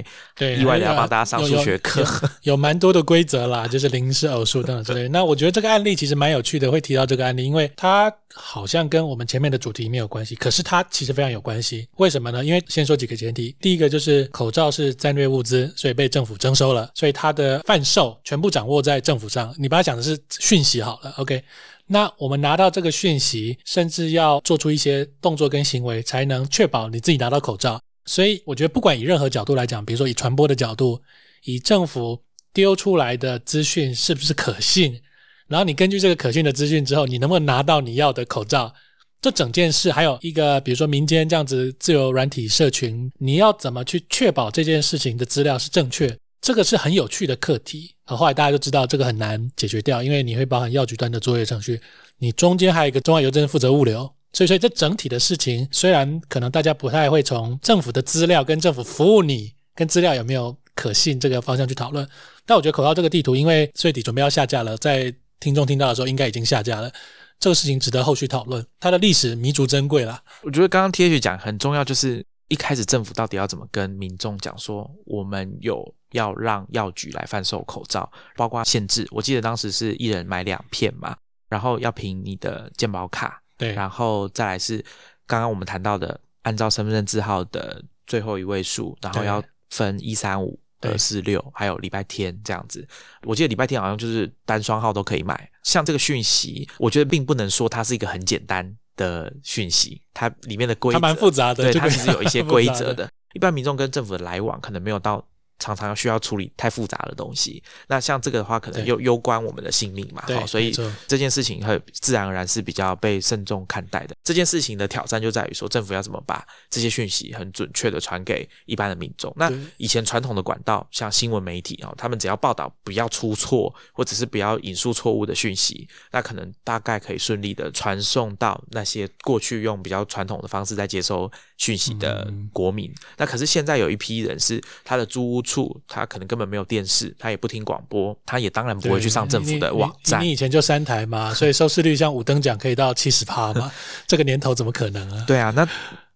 [0.57, 2.03] 意外的要帮大家上数学课，
[2.43, 5.09] 有蛮多的规则啦， 就是零是偶数等等之类。
[5.09, 11.87] 那我觉得这个案例其实蛮有趣的，会提到这个案例，因为它好像跟我们前面的主题没有关系，可是它其实非常有关系。
[11.97, 12.43] 为什么呢？
[12.43, 19.53] 因为先说几个前提，第一个就是口罩是战略物资，所以被政府征收了，所以它的贩售全部掌握在政府上。
[19.57, 21.43] 你把它讲的是讯息好了，OK。
[21.87, 27.79] 那我们拿到这个讯息，甚至要做出一些动作跟行为，才能确保你自己拿到口罩。
[28.05, 31.01] 所以我觉得，不管以任何角度来讲，比如说以传播的角度，
[31.43, 32.21] 以政府
[32.53, 35.01] 丢出来的资讯是不是可信，
[35.47, 38.73] 然后你根据这个可信的资讯之后，你能不能拿到你要的口罩，
[39.21, 46.15] 这整件事还有一个，比如说民间这样子自由软体社群，你要怎么去确保这件事情的资料是正确？
[46.41, 47.94] 这个是很有趣的课题。
[48.13, 51.81] 后来大家都知道这个很难解决掉，因为你会包含药局端的作业程序，
[52.19, 62.07] 你中间还有一个中外邮政负责物流，所以所以这整体的事情虽然可能大家不太会从政府的资料跟政府服务你跟资料有没有可信这个方向去讨论，
[62.45, 66.91] 但我觉得口罩这个地图，因为最底准备要下架了，在听众听到的时候应该已经下架了，
[67.39, 70.21] 这个事情值得后续讨论，它的历史弥足珍贵啦。
[70.43, 75.95] 我觉得刚刚 T H 讲很重要，就是一开始政府到底要怎么跟民众讲说，我们有。
[76.15, 79.05] 要让药局来贩售口罩，包括限制。
[79.11, 81.15] 我记得当时是一人买两片嘛，
[81.49, 84.83] 然后要凭你的健保卡，对，然后再来是
[85.27, 92.87] 刚刚我们谈到的，按照身份证字号的最后一位数，然后要分一三五、二四六，还有礼拜天这样子。
[93.23, 95.51] 我记得礼拜天好像就是单双号都可以买。
[95.63, 103.09] 像这个讯息，我觉得并不能说它是一个很简单的讯息，它里面的规则蛮复杂的，对，它其实有一些规则 的。
[103.33, 105.23] 一般民众跟政府的来往可能没有到。
[105.57, 110.75] 常常要需要处理太复杂的东西，那像这个的话，可能又攸关我们的性命嘛，好，所以
[111.07, 114.15] 这件事情会自然而然是比较被慎重看待的。
[114.21, 119.33] 这件事情的挑战就在于说，政府要怎么把这些讯息很准确的传给一般的民众。
[119.37, 132.93] 那以前传统的管道，像新闻媒体啊，他们只要报道不要出错，或者是不要引述错误的讯息，那可能大概可以顺利的传送到那些过去用比较传统的方式在接收讯息的国民。
[133.15, 135.44] 那可是现在有一批人是他的租屋。
[135.45, 140.21] 处他可能根本没有电视，他也不听广播，他也当然不会去上政府的网站。
[140.21, 143.71] 你以前就三台嘛， 所以收视率像五等奖可以到七十趴嘛？
[144.05, 145.23] 这个年头怎么可能啊？
[145.25, 145.65] 对啊，那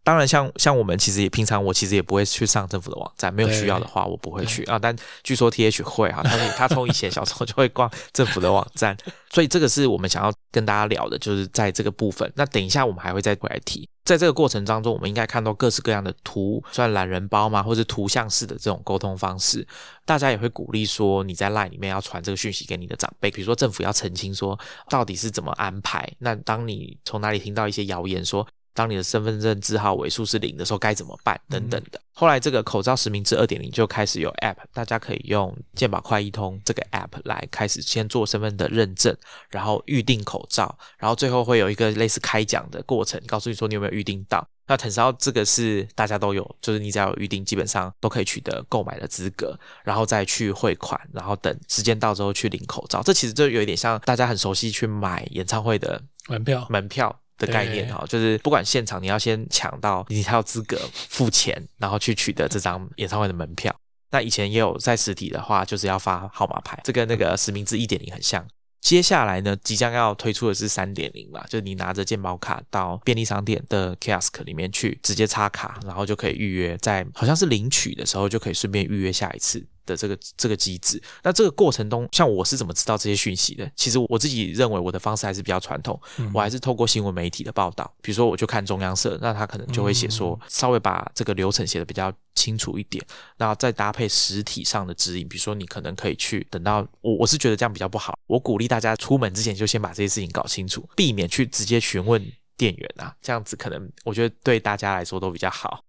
[0.09, 4.79] 当然像像我们其实也平常我其实也不会去上政府的网站，没有需要的话我不会去啊。
[4.79, 8.97] 但据说 T H 会哈，他他从以前小时候就会逛政府的网站，
[9.29, 12.33] 所以这个是我们想要跟大家聊的，就是在这个部分。
[12.35, 13.87] 那等一下我们还会再回来提。
[14.03, 19.63] 在这个过程当中，我们应该看到各式各样的图，算懒人包嘛，或者图像式的这种沟通方式。
[20.05, 26.11] 大家也会鼓励说，你在 LINE 里面要传这个讯息给你的长辈，比如说政府要澄清说到底是怎么安排。
[26.17, 28.47] 那当你从哪里听到一些谣言说，
[28.79, 31.99] 当你的身份证字号尾数是零的时候该怎么办等等的。
[32.13, 39.13] 后来这个口罩实名制二点零就开始有 App，大家可以用健保快一通这个 App 来开始先做身份的认证，
[39.49, 44.47] 然后预定口罩，然后最后会有一个类似开奖的过程，告诉你说你有没有预定到。
[44.65, 53.01] 那腾烧这个是大家都有，就是你只要有预定，基本上都可以取得购买的资格，然后再去汇款，然后等时间到之后去领口罩。
[53.03, 63.75] 这其实就有一点像大家很熟悉去买演唱会的门票，门票的概念哈，就是不管现场你要先抢到，你才有资格付钱，然后去取得这张演唱会的门票。
[64.11, 68.45] 那以前也有在实体的话，就是要发号码牌，这跟那个实名制一点零很像。
[68.81, 79.63] 接下来呢，即将要推出的是三点零嘛，就是你拿着健保卡到便利商店的 kiosk 里面去，直接插卡，然后就可以预约，在好像是领取的时候就可以顺便预约下一次。
[79.89, 83.69] 的这个这个机制，那这个过程中，像我是怎么知道这些讯息的？
[83.75, 85.99] 其实我自己认为我的方式还是比较传统，
[86.33, 93.03] 我还是透过新闻媒体的报道，比如说我就看中央社，那他可能就会写说，稍微把这个流程写的比较清楚一点，
[93.37, 102.23] 然后再搭配实体上的指引，比如说你可能可以去等到我，我是觉得这样比较不好，我鼓励大家出门之前就先把这些事情搞清楚，避免去直接询问
[102.55, 105.83] 店员啊，这样子可能我觉得对大家来说都比较好。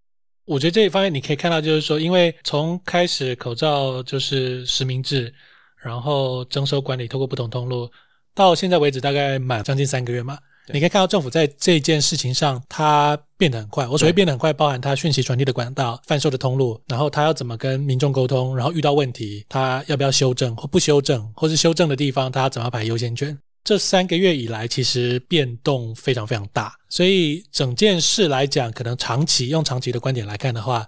[0.50, 5.32] 我觉得这一方面你可以看到，就是说，因为从开始口罩就是实名制，
[5.80, 7.88] 然后征收管理，透过不同通路，
[8.34, 10.36] 到现在为止大概满将近三个月嘛，
[10.72, 13.86] 你可以看到政府在这件事情上，它变得很快。
[13.86, 23.38] 我所谓变得很快，包含它讯息传递的管道、贩售的通路，然后它要怎么跟民众沟通，然后遇到问题，它要不要修正或不修正，或是修正的地方，它怎么排优先权。
[23.62, 30.86] 这三个月以来，其实变动非常非常大，所以整件事来讲，可能长期用长期的观点来看的话，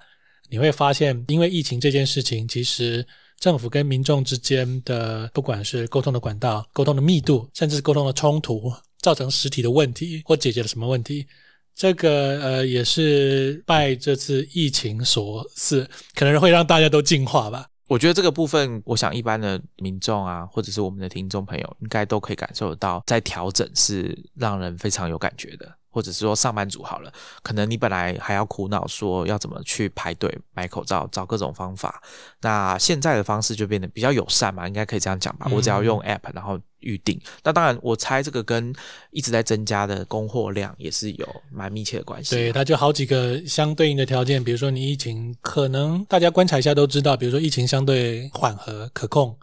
[0.49, 3.07] 你会发现，因为疫情这件事情，其实
[3.39, 11.27] 政府跟民众之间的不管是沟通的管道、沟通的密度，甚至是沟通的冲突，造成实体的问题或解决了什么问题，
[11.75, 17.67] 这个呃也是拜这次疫情所赐，可能会让大家都进化吧。
[17.93, 25.77] 我觉得这个部分，我想一般的民众啊，或者是我们的听众朋友，应该都可以感受得到，在调整是让人非常有感觉的。
[25.93, 32.03] 或者是说上班族好了，可能你本来还要苦恼说要怎么去排队买口罩，找各种方法。
[32.41, 35.47] 那现在的方式就变得比较友善嘛，应该可以这样讲吧？
[35.53, 37.21] 我只要用 app，然后预定。
[37.45, 38.75] 那当然，我猜这个跟
[39.11, 42.35] 一直在增加的供货量也是有蛮密切的关系。
[42.35, 49.37] 对，它就好几个相对应的条件，比如说你疫情可能大家观察一下都知道，比如说疫情相对缓和可控。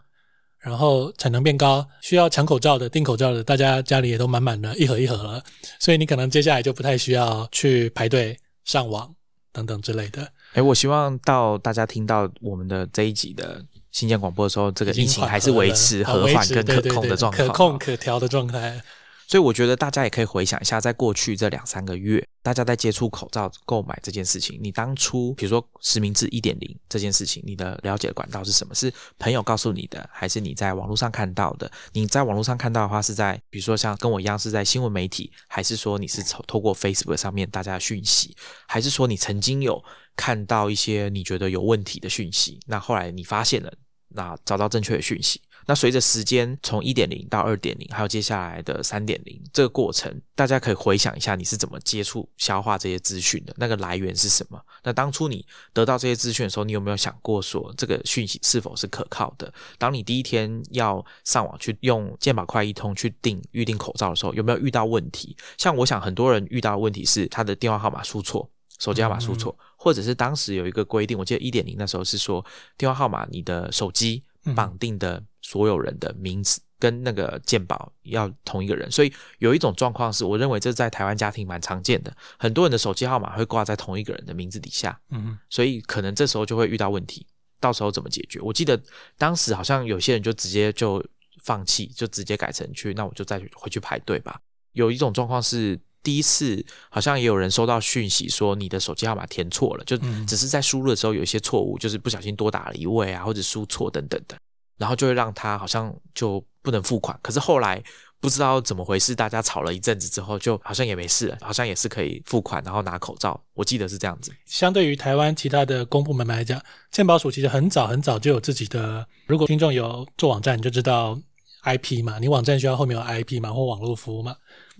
[0.60, 5.42] 然后产能变高，需要抢口罩的、订口罩的，大家家里也都满满的，一盒一盒了，
[5.78, 9.14] 所以你可能接下来就不太需要去排队上网
[9.52, 10.30] 等等之类的。
[10.52, 18.80] 哎，我希望到大家听到我们的这一集的新建广播的时候，这个疫情还是维持和缓跟可控的状态，可控可调的状态。
[19.30, 28.74] 所以我觉得大家也可以回想一下，在过去这两三个月，大家在接触口罩购买这件事情，你当初比如说实名制一点零这件事情，你的了解的管道是什么？
[28.74, 31.70] 是朋友告诉你的，还是你在网络上看到的？
[31.92, 38.34] 你在网络上看到的话，是在比如说像跟我一样是在新闻媒体，还是说你是透透过 Facebook 上面大家的讯息，
[38.66, 39.80] 还是说你曾经有
[40.16, 42.58] 看到一些你觉得有问题的讯息？
[42.66, 43.72] 那后来你发现了，
[44.08, 45.40] 那找到正确的讯息。
[45.66, 53.54] 那随着时间从一点零到二点零，还有接下来的三点零这个过程，大家可以回想一下，你是怎么接触、消化这些资讯的？
[53.56, 54.60] 那个来源是什么？
[54.82, 59.52] 那当初你得到这些资讯的时候，你有没有想过说这个讯息是否是可靠的？
[59.78, 65.36] 当你第一天要上网去用健保快一通去订预订口罩的时候，有没有遇到问题？
[65.56, 72.44] 像我想很多人遇到的问题是他的电话号码输错，手机号码输错，或者是当时有一个规定，我记得一点零那时候是说
[72.76, 74.24] 电话号码你的手机
[74.56, 75.22] 绑定的。
[75.42, 87.26] 所有人的名字跟那个鉴宝要同一个人，所以有一种状况是，我认为这在台湾家庭蛮常见的，很多人的手机号码会挂在同一个人的名字底下，嗯，所以可能这时候就会遇到问题，
[87.60, 88.40] 到时候怎么解决？
[88.40, 88.80] 我记得
[89.18, 91.04] 当时好像有些人就直接就
[91.42, 94.40] 放弃，就直接改成去，那我就再回去排队吧。
[94.72, 104.38] 有一种状况是，第一次好像也有人收到讯息说你的手机号码填错了，就只是在输入的时候有一些错误，就是不小心多打了一位啊，或者输错等等的。
[104.80, 107.82] 然后就会让他好像就不能付款，可是后来
[108.18, 113.38] 不知道怎么回事，大家吵了一阵子之后，就好像也没事，好像也是可以付款，然后拿口罩。
[113.52, 114.32] 我记得是这样子。
[114.46, 116.58] 相对于台湾其他的公部门来讲，
[116.90, 119.06] 健保署其实很早很早就有自己的。
[119.26, 121.18] 如果听众有做网站，你就知道
[121.64, 124.34] IP 嘛，你网站需要后面有 IP 嘛，或网络服务嘛。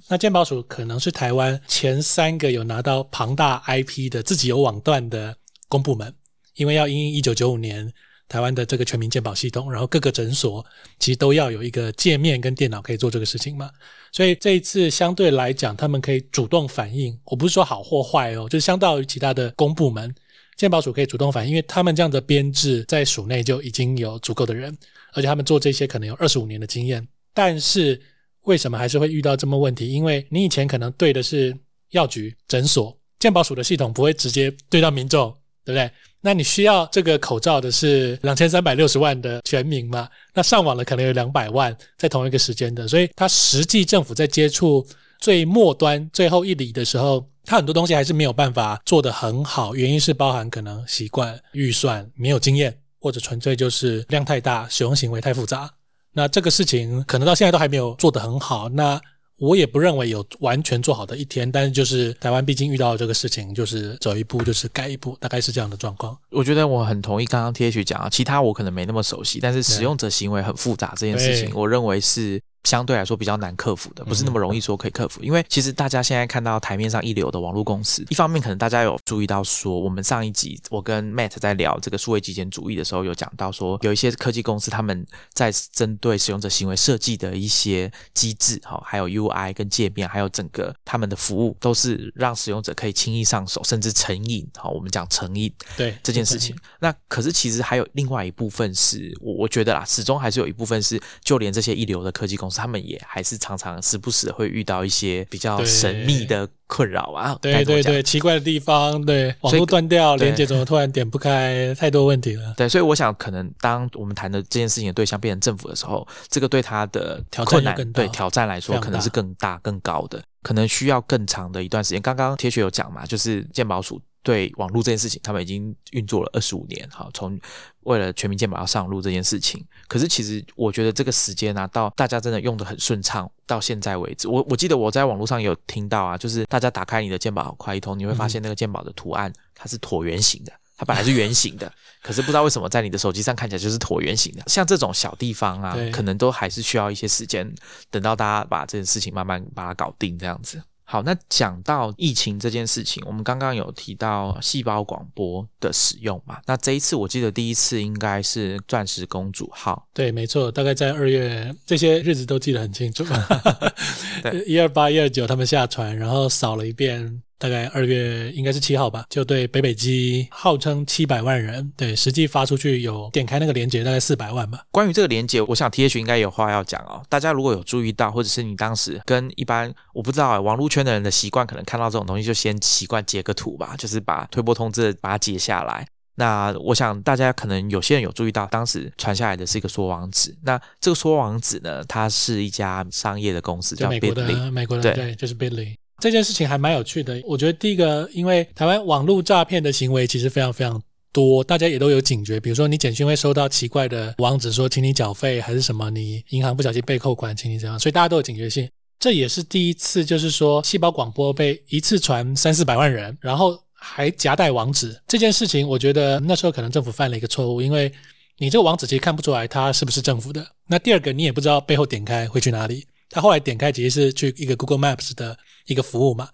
[0.08, 5.36] 那健保署可能是台湾前三个有拿到庞大 IP 的自己有网段的
[5.68, 6.14] 公部门，
[6.54, 7.92] 因为要因一九九五年。
[8.30, 10.64] 台湾的这个全民健保系统，然后各个诊所
[11.00, 13.68] 其实都要有一个界面跟电脑可以做这个事情嘛。
[14.12, 17.18] 所以这一次相对来讲，他们可以主动反应。
[17.24, 20.14] 我不是说好或坏哦，就是相当于其他的公部门，
[20.56, 24.78] 健保署可以主动反应，因为他们这样的编制在署内就已经有足够的人，
[25.12, 27.04] 而且他们做这些可能有二十五年的经验。
[27.34, 28.00] 但是
[28.42, 29.88] 为什么还是会遇到这么问题？
[29.88, 31.56] 因为你以前可能对的是
[31.90, 35.36] 药局、诊所，健保署的系统不会直接对到民众，
[35.70, 35.90] 对不对？
[36.22, 40.06] 那你需要这个口罩的是两千三百六十万的全民嘛？
[40.34, 44.86] 那上网了可能有两百万，在同一个时间的，所以它实际政府在接触
[45.18, 49.74] 最末端最后一里的时候，它很多东西还是没有办法做得很好。
[49.74, 55.70] 原因是包含可能习惯、预算没有经验，或者纯粹就是量太大，使用行为太复杂。
[56.12, 58.68] 那这个事情可能到现在都还没有做得很好。
[58.68, 59.00] 那
[59.40, 66.16] 我也不认为有完全做好的一天，但是就是台湾毕竟遇到这个事情，就是走一步就是该一步，大概是这样的状况。
[66.30, 72.40] 我觉得我很同意刚刚 T H 讲啊，其他我可能没那么熟悉，但是使用者行为很复杂这件事情，我认为是。
[72.64, 75.22] 相对来说比较难克服的，不是那么容易说可以克服。
[75.22, 94.46] 因为其实大家现在看到台面上一流的网络公司，一方面可能大家有注意到说，我们上一集我跟 Matt 在聊这个数位极简主义的时候，有讲到说，有一些科技公司他们在针对使用者行为设计的一些机制，哈，还有 UI 跟界面，还有整个他们的服务，都是让使用者可以轻易上手，甚至成瘾。
[94.56, 96.54] 好，我们讲成瘾，对这件事情。
[96.78, 102.49] 那可是其实还有另外一部分是，我我觉得啦，始终还是有一部分是，就连这些一流的科技公司。
[102.56, 112.54] 他们也还是常常时不时会遇到一些比较神秘的困扰啊，对对对，奇怪的地方，对网络断掉，连接怎么突然点不开，太多问题了。
[112.56, 122.00] 对，所以我想，可能当我们谈的这件事情的对象变成政府的时候，这个对他的困难，对挑战来说，可能是更大更高的，可能需要更长的一段时间。
[122.00, 124.00] 刚刚铁血有讲嘛，就是鉴宝署。
[124.22, 127.38] 对网络这件事情，他们已经运作了二十五年，哈，从
[127.84, 144.42] 为了全民健保要上路这件事情，可是其实我觉得这个时间啊，到大家真的用的很顺畅，到现在为止，我我记得我在网络上有听到啊，就是大家打开你的健保快一通，你会发现那个健保的图案它是椭圆形的，它本来是圆形的，可是不知道为什么在你的手机上看起来就是椭圆形的。
[144.46, 147.50] 像这种小地方啊，可能都还是需要一些时间，
[147.90, 150.62] 等到大家把这件事情慢慢把它搞定这样子。
[150.92, 156.40] 好，那讲到疫情这件事情，我们刚刚有提到细胞广播的使用嘛？
[156.46, 163.04] 那这一次我记得第一次应该是钻石公主号，对，没错，大概在二月，这些日子都记得很清楚。
[164.48, 167.22] 一二八、一二九，他们下船，然后扫了一遍。
[167.40, 174.62] 大概二月应该是七号吧，就对北北基号称七百万人，对实际发出去有点开那个链接大概四百万吧。
[174.70, 177.02] 关于这个链接，我想 T H 应该有话要讲哦。
[177.08, 185.86] 大家如果有注意到，或者是你当时跟一般我不知道网络圈的人的习惯，可能看到这种东西就先习惯截个图吧，就是把推播通知把它截下来。
[186.16, 190.36] 那我想大家可能有些人有注意到，当时传下来的是一个缩网址。
[190.42, 195.76] 那这个缩网址呢，它是一家商业的公司，叫美国的美国的对，就是 Billy。
[196.00, 200.80] 这件事情还蛮有趣的，我觉得第一个，因为台湾网络诈骗的行为其实非常非常
[201.12, 202.40] 多，大家也都有警觉。
[202.40, 208.68] 比如说，你简讯会收到奇怪的网址，说请你缴费还是什么，你银行不小心被扣款，请你怎样，所以大家都有警觉性。
[208.98, 217.90] 这也是第一次，就是说细胞广播被一次传三四百万人，然后还夹带网址这件事情，我觉得那时候可能政府犯了一个错误，因为
[218.38, 220.46] 你这个网址其实看不出来它是不是政府的。
[220.68, 222.84] 那第二个，你也不知道背后点开会去哪里。
[223.10, 226.28] 他后来点开其实是去一个 Google Maps 的一个服务嘛，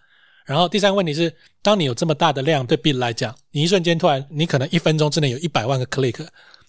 [0.45, 6.27] 然后第三个问题是，当你有这么大的量对 Bit 来讲，你一瞬间突然你可能一分钟之内有一百万个 Click，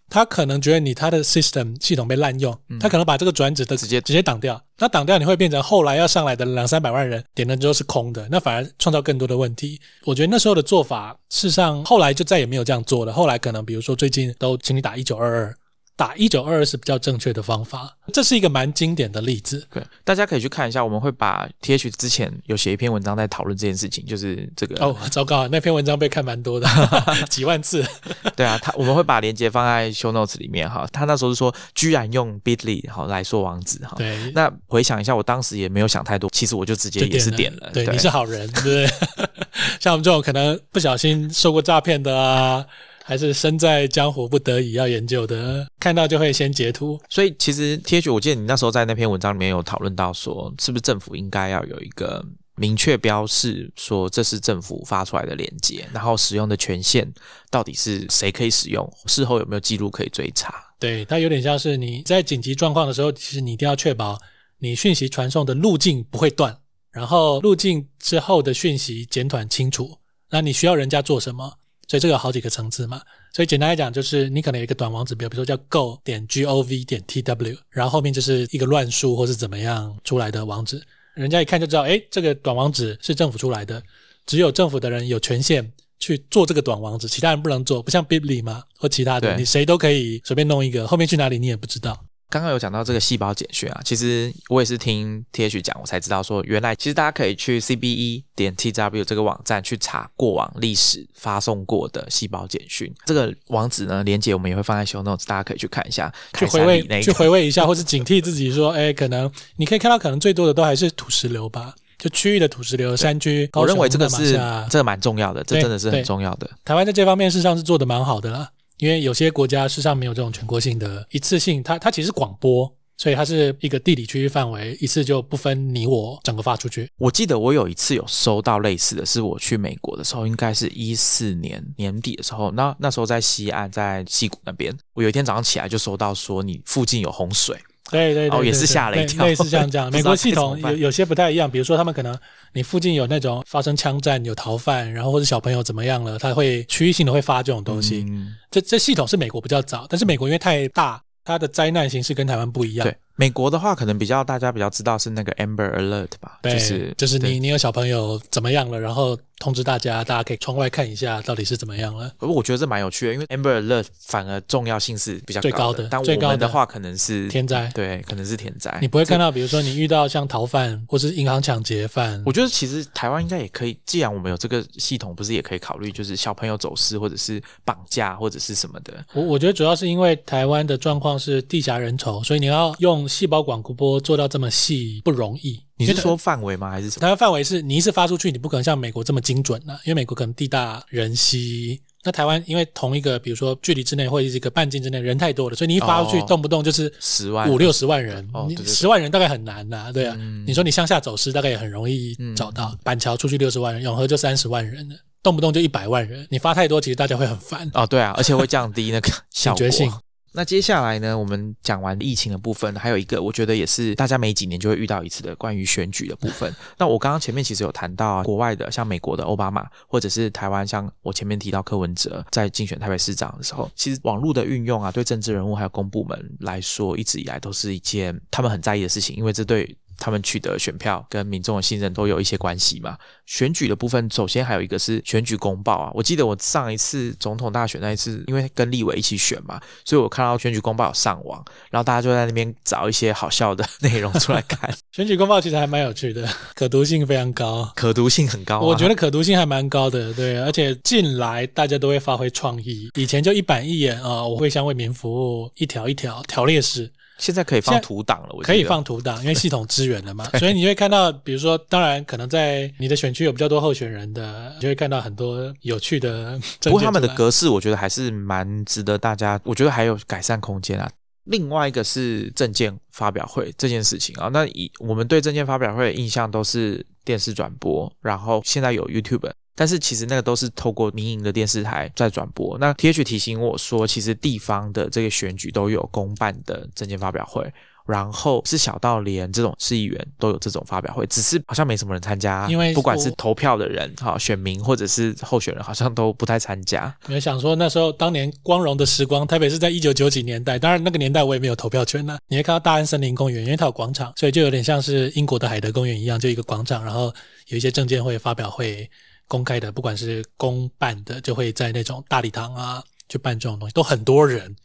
[0.10, 9.80] 他可能觉得你他的 System 系统被滥用，他可能把这个转址的直接直接挡掉，那挡掉你会变成后来要上来的两三百万人点了之后是空的，那反而创造更多的问题。
[10.06, 13.12] 我觉得那时候的做法，事实上后来就再也没有这样做了。
[13.12, 15.56] 后来可能比如说最近都请你打一九二二。
[15.98, 19.68] 打一九二二是比较正确的方法，这是一个蛮经典的例子。
[19.74, 20.86] 对，大家可以去看一下。
[20.86, 26.68] 我们会把 T H 之前有写一篇文章在讨论这件事情，就是这个哦，糟糕，那篇文章被看蛮多的，
[27.30, 27.84] 几万次。
[28.38, 30.88] 对啊，他我们会把链接放在 Show Notes 里面哈。
[30.94, 33.96] 他那时候是说，居然用 Bitly 好来说网址哈。
[33.98, 37.72] 对，那回想一下，我当时也没有想太多，其实我就直接也是点了。
[37.74, 38.88] 对，你是好人，对不对？
[39.82, 42.64] 像我们这种可能不小心受过诈骗的啊。
[43.08, 47.00] 还是身在江湖不得已要研究的，看到就会先截图。
[47.10, 52.22] 所以其实 T H，我记得你那时候在那篇文章里面有讨论到说，是不是政府应该要有一个
[52.58, 57.10] 明确标示，说这是政府发出来的链接，然后使用的权限
[57.50, 60.54] 到底是谁可以使用，事后有没有记录可以追查？
[60.78, 64.20] 对，它有点像是你在紧急状况的时候，其实你一定要确保
[64.60, 66.54] 你讯息传送的路径不会断，
[66.92, 69.98] 然后路径之后的讯息简短清楚。
[70.30, 71.54] 那你需要人家做什么？
[71.88, 73.02] 所以这个有好几个层次嘛。
[73.34, 80.82] 所以简单来讲，就是你可能有一个短网址，比如说叫 go 点 g o v 点 t w，然后后面就是一个乱数或是怎么样出来的网址，
[81.14, 83.82] 人家一看就知道，哎，这个短网址是政府出来的，
[84.26, 92.07] 只有政府的人有权限去做这个短网址，其他人不能做，不像 Bibly 嘛或其他的，你谁都可以随便弄一个，后面去哪里你也不知道。
[92.30, 102.94] 刚刚有讲到这个细胞简讯啊，其实我也是听 T H 讲，我才知道说，原来其实大家可以去 C B E 点 T W 这个网站去查过往历史发送过的细胞简讯。
[103.06, 106.14] 这个网址呢，连接我们也会放在 show notes，大家可以去看一下。
[106.38, 113.50] 去回味那个回味一下，或是警惕自己说，哎，可能你可以看到，可能最多的都还是土石流吧，就区域的土石流、山区。
[113.54, 114.34] 我认为这个是
[114.70, 116.50] 这个蛮重要的，这真的是很重要的。
[116.66, 126.90] 台湾在这方面事实上是做的蛮好的啦，因为有些国家事实上没有这种全国性的一次性，它它其实是广播，所以它是一个地理区域范围，一次就不分你我，整个发出去。
[126.98, 137.58] 我记得我有一次有收到类似的，是我去美国的时候，应该是一四年年底的时候，那那时候在西岸，在西谷那边，我有一天早上起来就收到说你附近有洪水，
[137.90, 142.18] 对对对哦也是吓了一跳类类似像这样， 美国系统有有些不太一样，比如说他们可能
[142.54, 148.06] 你附近有那种发生枪战、有逃犯，然后或者小朋友怎么样了，他会区域性的会发这种东西。
[148.08, 152.86] 嗯这这系统是美国比较早，但是美国因为太大，它的灾难形式跟台湾不一样。
[152.88, 162.12] 对，美国的话可能比较大家比较知道是那个 Amber Alert 吧，对，就是就是你你有小朋友怎么样了，然后通知大家，大家可以窗外看一下到底是怎么样了。
[162.18, 168.76] 不过我觉得这蛮有趣的，因为 Amber Alert 反而重要性是比较最高的的，但我们的话可能是天灾对，可能是天灾。
[168.82, 178.94] 你不会看到，比如说你遇到像逃犯或是银行抢劫犯，我觉得其实台湾应该也可以，既然我们有这个系统，不是也可以考虑，就是小朋友走失或者是绑架或者是什么的。
[179.14, 185.62] 我我觉得主要是因为台湾的状况是地狭人稠，所以你要用细胞广播做到这么细不容易。
[185.78, 186.70] 你是说范围吗？
[186.70, 187.02] 还是什么？
[187.02, 191.80] 台湾范围是你一次发出去，你不可能像美国这么精准啊，因为美国可能地大人稀。
[192.04, 200.16] 那台湾因为同一个，比如说距离之内或者是一个半径之内人太多了，所以你一发出去，哦动不动就是十万五六十万人哦，你十万人大概很难呐、对啊。
[200.18, 202.74] 嗯你说你向下走失，大概也很容易找到。
[202.84, 207.70] 板桥出去六十万人，永和就三十万人了，动不动就一百万人，你发太多，其实大家会很烦。
[207.74, 209.92] 哦，对啊，而且会降低那个效果警觉性。
[210.38, 216.56] 那接下来呢，我们讲完疫情的部分，还有一个我觉得也是大家每几年就会遇到一次的关于选举的部分。
[216.78, 232.98] 那我刚刚前面其实有谈到啊，国外的像美国的奥巴马，或者是台湾像我前面提到柯文哲在竞选台北市长的时候，其实网络的运用啊，对政治人物还有公部门来说，一直以来都是一件他们很在意的事情，因为这对他们取得选票跟民众的信任都有一些关系嘛。
[233.26, 235.92] 选举的部分，首先还有一个是选举公报啊。
[235.94, 247.70] 我记得我上一次总统大选那一次，因为跟立委一起选嘛，所以我看到选举公报有上网，然后大家就在那边找一些好笑的内容出来看， 选举公报其实还蛮有趣的，可读性非常高。
[247.76, 248.62] 可读性很高、啊。
[248.62, 252.90] 我觉得可读性还蛮高的，对，而且近来大家都会发挥创意。
[252.96, 266.40] 以前就一板一眼啊、我会向为民服务，一条一条条列式，现在可以放图档了，我可以放图档，因为系统支援了嘛， 所以你会看到，比如说，当然可能在你的选区有比较多候选人的，你就会看到很多有趣的。
[266.62, 270.90] 不过他们的格式，我觉得还是蛮值得大家，我觉得还有改善空间啊。
[271.26, 282.56] 另外一个是证件发表会这件事情啊，那以我们对证件发表会的印象都是电视转播，然后现在有 YouTube，但是其实那个都是透过民营的电视台在转播。
[282.60, 287.52] 那 TH 提醒我说，其实地方的这个选举都有公办的证件发表会。
[287.88, 296.94] 然后是小到连这种市议员都有这种发表会，只是好像没什么人参加，因为不管是投票的人、哈选民或者是候选人，好像都不太参加。
[297.06, 307.06] 你会想说，那时候当年光荣的时光，台北是在一九九几年代，当然那个年代我也没有投票权呢、你会看到大安森林公园，因为它有广场，所以就有点像是英国的海德公园一样，就一个广场，然后
[307.48, 308.90] 有一些证监会发表会，
[309.28, 314.56] 公开的，不管是公办的，就会在那种大礼堂啊去办这种东西，都很多人。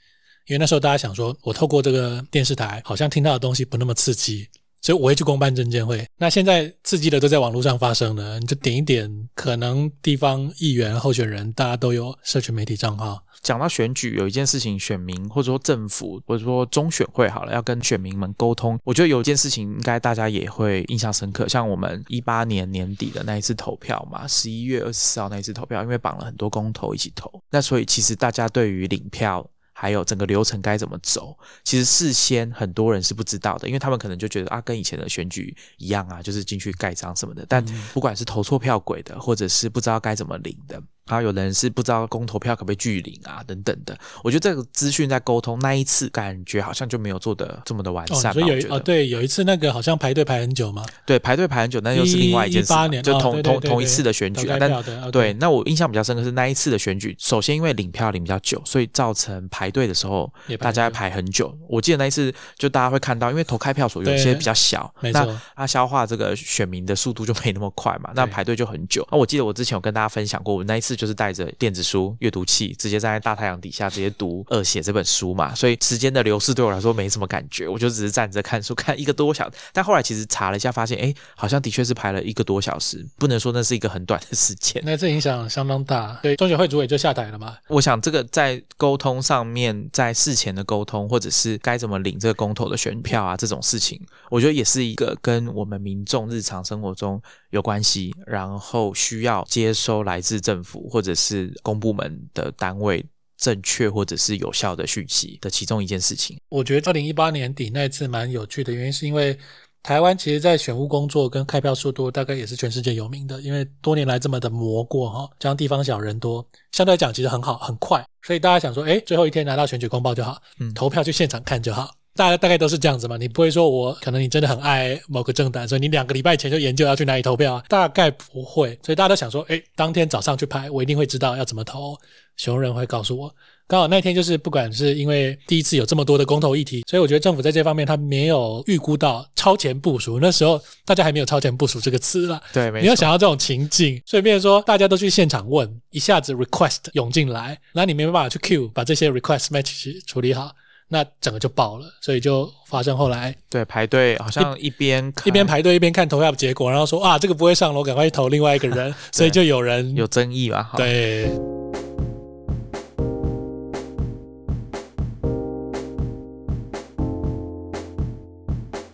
[0.46, 4.48] 因为那时候大家想说，我透过这个电视台，好像听到的东西不那么刺激，
[4.82, 6.04] 所以我会去公办证监会。
[6.18, 13.24] 那现在刺激的都在网络上发生了，你就点一点，可能地方议员候选人大家都有社群媒体账号。
[13.42, 18.78] 讲到选举，有一件事情，选民或者说政府或者说中选会好了，要跟选民们沟通。
[18.84, 29.48] 我觉得有一件事情，应该大家也会印象深刻，像我们一八年年底的那一次投票嘛，十一月二十四号那一次投票，因为绑了很多公投一起投，那所以其实大家对于领票。
[29.82, 37.44] 还有整个流程该怎么走，其实事先很多人是不知道的，因为他们可能就觉得啊，跟以前的选举一样啊，就是进去盖章什么的。
[37.48, 43.96] 但不管是投错票轨的，或者是不知道该怎么领的，然后有的人是不知道公投票可不可以拒领啊，等等的。
[44.22, 54.56] 我觉得这个资讯在沟通那一次，感觉好像就没有做的这么的完善哦，所以有哦，吧我觉得对，有一次那个好像排队排很久嘛，对排队排很久，那又是另外一件事嘛，18年就同同同一次的选举投啊。
[54.60, 61.58] 但开票的对，那我印象比较深刻是那一次的选举，首先因为领票领比较久，所以造成排队的时候大家很久排很久。
[61.68, 65.26] 我记得那一次就大家会看到，因为投开票所有一些比较小，那
[65.56, 69.06] 它消化这个选民的速度就没那么快嘛，那排队就很久。
[69.10, 79.56] 那我记得我之前有跟大家分享过，我那一次就是带着电子书阅读器，直接站在大太阳底下直接读恶写这本书嘛，所以时间的流逝对我来说没什么感觉，我就只是站着看书 看一个多小时。
[79.72, 84.82] 但后来其实查了一下，发现哎，好像的确是排了一个多小时，不能说那是一个很短的时间。
[84.84, 86.18] 那这影响相当大。
[86.22, 97.20] 对，中选会主委就下台了嘛，我想这个在沟通上面，在事前的沟通，或者是该怎么领这个公投的选票啊，这种事情，我觉得也是一个跟我们民众日常生活中
[97.52, 103.04] 有关系，然后需要接收来自政府或者是公部门的单位
[103.36, 106.38] 正确或者是有效的讯息的其中一件事情。
[106.48, 109.38] 我觉得二零一八年底那一次蛮有趣的原因，是因为
[109.82, 121.90] 台湾其实在选务工作跟开票速度大概也是全世界有名的，因为多年来这么的磨过哈，加上地方小人多，相对来讲其实很好很快，所以大家想说，哎，最后一天拿到选举公报就好，嗯投票去现场看就好。
[122.14, 127.64] 大家大概都是这样子嘛，你不会说我可能你真的很爱某个政党，所以你两个礼拜前就研究要去哪里投票啊？
[127.68, 131.96] 大概不会，所以大家都想说，哎，当天早上去拍，我一定会知道要怎么投，
[132.36, 133.34] 熊人会告诉我。
[133.66, 140.18] 刚好那天就是不管是因为第一次有这么多的公投议题，所以我觉得政府在这方面他没有预估到超前部署。
[140.20, 142.94] 那时候大家还没有超前部署这个词啦，对，没有。
[142.94, 150.54] 想到这种情境，所以变成说大家都去现场问，一下子 request 涌进来，那你没办法去 queue 把这些 request match 处理好，
[150.92, 160.62] 那整个就爆了，所以就发生后来对，排队好像一边一边排队一边看投票结果，然后说啊这个不会上了，我赶快去投另外一个人， 所以就有人有争议嘛？
[160.62, 161.30] 哈，对。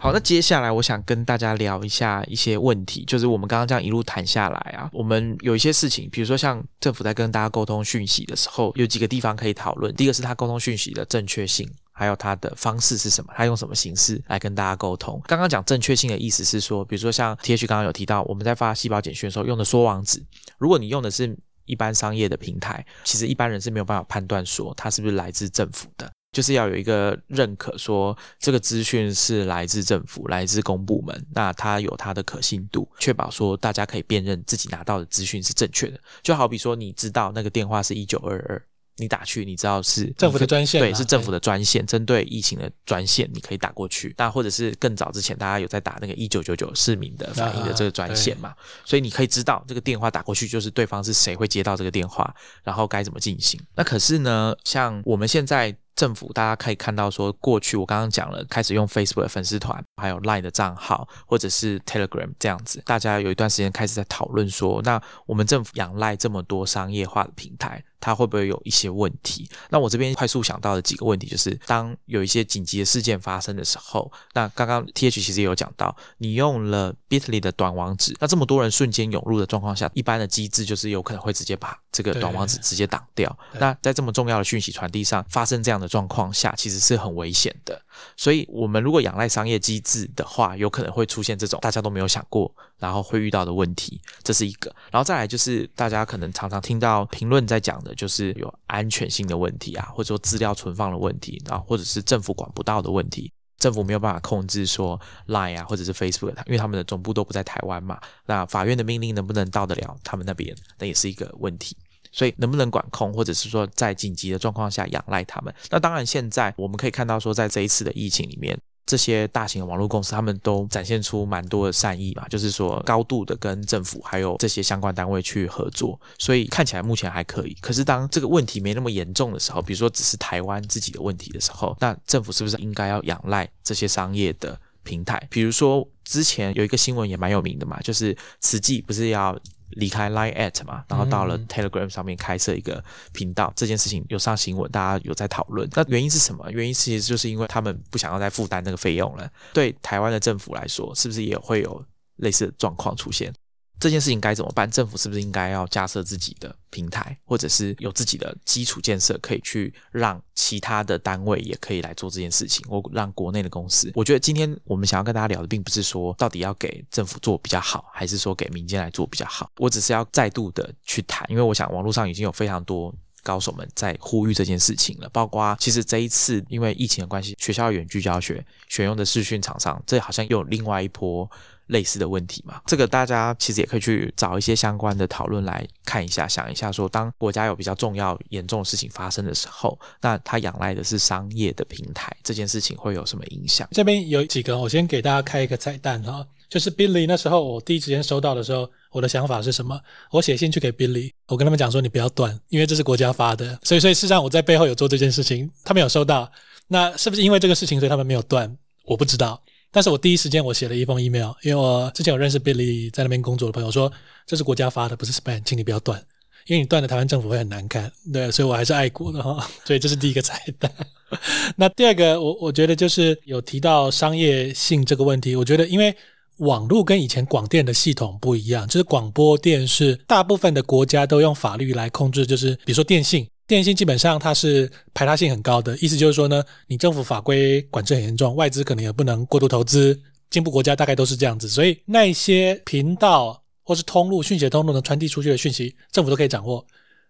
[0.01, 9.92] 好，那接下来我想跟大家聊一下一些问题，就是我们刚刚这样一路谈下来啊，我们有一些事情，比如说像政府在跟大家沟通讯息的时候，有几个地方可以讨论。
[9.96, 11.68] 第一个是他沟通讯息的正确性。
[11.99, 13.32] 还有它的方式是什么？
[13.36, 15.20] 它用什么形式来跟大家沟通？
[15.26, 20.24] 刚刚讲正确性的意思是说，比如说像 T H 刚刚有提到，我们在发细胞简讯的时候用的缩网址，
[20.59, 26.09] 如果你用的是一般商业的平台，其实一般人是没有办法判断说它是不是来自政府的。
[26.30, 35.99] 就是要有一个认可，说这个资讯是来自政府、来自公部门，那它有它的可信度，确保说大家可以辨认自己拿到的资讯是正确的。
[36.22, 38.62] 就好比说，你知道那个电话是一九二二，
[38.99, 44.14] 你打去，你知道是政府的专线啊对，是政府的专线，针对疫情的专线，你可以打过去。
[44.18, 53.59] 那或者是更早之前，大家有在打那个一九九九市民的反映的这个专线嘛，所以你可以知道这个电话打过去就是对方是谁会接到这个电话，然后该怎么进行。
[53.74, 55.74] 那可是呢，像我们现在。
[55.99, 69.51] 政府大家可以看到，说过去我刚刚讲了，开始用 Facebook 的粉丝团，还有 Line 的账号，或者是 Telegram 这样子，大家有一段时间开始在讨论说，那我们政府仰赖这么多商业化的平台，它会不会有一些问题？
[69.70, 83.36] 那我这边快速想到的几个问题，就是当有一些紧急的事件发生的时候，那刚刚 T H 其实也有讲到，你用了 Bitly 的短网址，那这么多人瞬间涌入的状况下，一般的机制就是有可能会直接把这个短网址直接挡掉。
[83.59, 87.80] 那在这么重要的讯息传递上发生这样的状况下，其实是很危险的。
[88.16, 94.74] 所以，我们如果仰赖商业机制的话，有可能会出现这种大家都没有想过，然后会遇到的问题，这是一个。
[94.91, 103.32] 然后再来就是大家可能常常听到评论在讲的，就是有安全性的问题啊，或者说资料存放的问题，然后或者是政府管不到的问题。
[103.59, 107.99] 政府没有办法控制说 Line 啊，或者是 Facebook，因为他们的总部都不在台湾嘛。
[108.24, 111.76] 那法院的命令能不能到得了他们那边，那也是一个问题。
[112.13, 115.55] 所以能不能管控，或者是说在紧急的状况下仰赖他们？
[115.71, 127.55] 那当然，现在我们可以看到说，在这一次的疫情里面，这些大型的网络公司他们都展现出蛮多的善意嘛，就是说高度的跟政府还有这些相关单位去合作，所以看起来目前还可以。
[127.61, 135.23] 可是当这个问题没那么严重的时候，比如说只是台湾自己的问题的时候，那政府是不是应该要仰赖这些商业的平台？
[135.31, 139.39] 比如说之前有一个新闻也蛮有名的嘛，就是慈济不是要。
[139.79, 145.68] 离开 Line at 嘛，然后到了嗯 Telegram 上面开设一个频道，这件事情有上新闻，大家有在讨论。
[145.72, 146.51] 那原因是什么？
[146.51, 149.31] 原因其实就是因为他们不想要再负担那个费用了。
[149.53, 151.85] 对台湾的政府来说，是不是也会有
[152.16, 153.33] 类似的状况出现？
[153.81, 154.70] 这件事情该怎么办？
[154.70, 163.91] 政府是不是应该要架设自己的平台，或者是有自己的基础建设，可以去让其他的单位也可以来做这件事情，或让国内的公司？
[163.95, 169.51] 我觉得今天我们想要跟大家聊的，并不是说到底要给政府做比较好，还是说给民间来做比较好。
[169.59, 172.95] 我只是要再度的去谈，因为我想网络上已经有非常多。
[173.24, 181.31] 高手们在呼吁这件事情了，包括其实这一次因为疫情的关系，学校远距教学选用的视讯厂商，这好像又有另外一波
[181.69, 182.61] 类似的问题嘛。
[182.66, 193.66] 这个大家其实也可以去找一些相关的讨论来看一下，想一下说，当国家有比较重要、严重的事情发生的时候，那它仰赖的是商业的平台，这件事情会有什么影响？
[193.73, 196.27] 这边有几个，我先给大家开一个彩蛋哈。
[196.49, 199.79] 就是 Billy 那时候，我第一时间收到的时候，我的想法是什么？
[200.11, 206.31] 我写信去给 Billy，我跟他们讲说，你不要断，因为这是国家发的，所以所以事实上我在背后有做这件事情，他们有收到。
[206.66, 208.57] 那是不是因为这个事情，所以他们没有断？
[208.87, 209.39] 我不知道。
[209.71, 213.93] 但是我第一时间我写了一封 email，因为我之前有认识 Billy 在那边工作的朋友说，
[214.27, 216.03] 这是国家发的，不是 Span，请你不要断，
[216.47, 217.91] 因为你断了台湾政府会很难看。
[218.12, 219.49] 对，所以我还是爱国的哈。
[219.64, 220.73] 所以这是第一个彩蛋。
[221.57, 225.95] 那第二个，我我觉得就是有提到商业性这个问题，我觉得因为。
[226.39, 246.64] 网络跟以前广电的系统不一样，就是广播电视大部分的国家都用法律来控制，就是比如说电信，电信基本上它是排他性很高的，意思就是说呢，你政府法规管制很严重，外资可能也不能过度投资，进步国家大概都是这样子，所以那些频道或是通路讯息通路能传递出去的讯息，政府都可以掌握。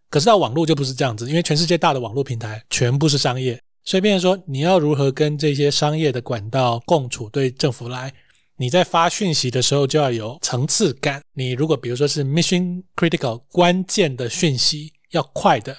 [0.08, 8.14] 可是到网络就不是这样子，因为全世界大的网络平台全部是商业，所以变成说你要如何跟这些商业的管道共处，对政府来。
[8.56, 11.20] 你在发讯息的时候就要有层次感。
[11.34, 15.76] 你如果比如说是 mission critical 关键的讯息要快的，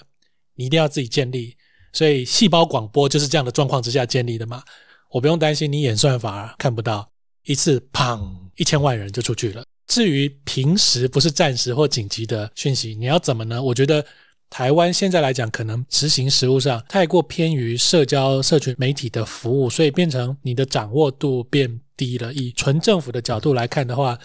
[0.60, 1.56] 你一定要自己建立。
[1.94, 4.62] 所以细胞广播就是这样的状况之下建立的嘛。
[5.10, 7.10] 我不用担心你演算法看不到，
[7.46, 8.22] 一次砰
[8.58, 9.64] 一千万人就出去了。
[9.88, 13.64] 至于平时不是暂时或紧急的讯息，你要怎么呢？
[13.64, 14.06] 我觉得
[14.50, 21.80] 台湾现在来讲，可能执行实务上太过偏于社交社群媒体的服务，所以变成你的掌握度变。
[22.00, 24.18] 低了，以纯政府的角度来看的话，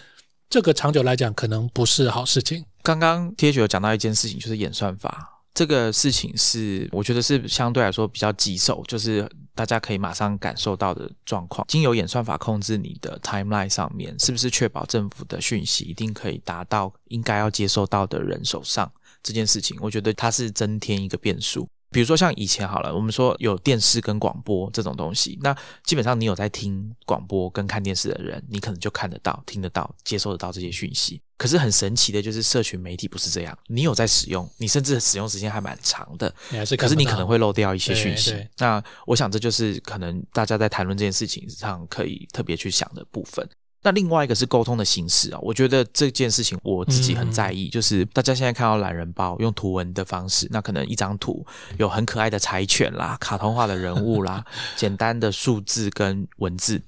[0.49, 2.63] 这个长久来讲可能不是好事情。
[2.81, 11.65] 刚刚 T H 有讲到一件事情，就是演算法这个事情是，我觉得是相对来说比较棘手，就是大家可以马上感受到的状况。
[11.69, 18.91] 经由演算法控制你的 timeline 上面，是不是确保政府的讯息一定可以达到应该要接收到的人手上？
[19.23, 21.67] 这件事情，我觉得它是增添一个变数。
[21.95, 31.21] 比如说像以前好了，我们说有电视跟广播这种东西，那基本上你有在听广播跟看电视的人，你可能就看得到、听得到、接收得到这些讯息。
[31.37, 36.29] 可是很神奇的就是社群媒体不是这样，你有在使用，你甚至使用时间还蛮长的，
[36.77, 38.45] 可是你可能会漏掉一些讯息。
[38.57, 43.47] 那我想这就是可能大家在谈论这件事情上可以特别去想的部分。
[43.85, 51.45] 那另外一个是沟通的形式啊，我觉得这件事情我自己很在意，就是大家现在看到懒人包用图文的方式，那可能一张图
[51.77, 54.43] 有很可爱的柴犬啦、 卡通化的人物啦、
[54.75, 56.81] 简单的数字跟文字，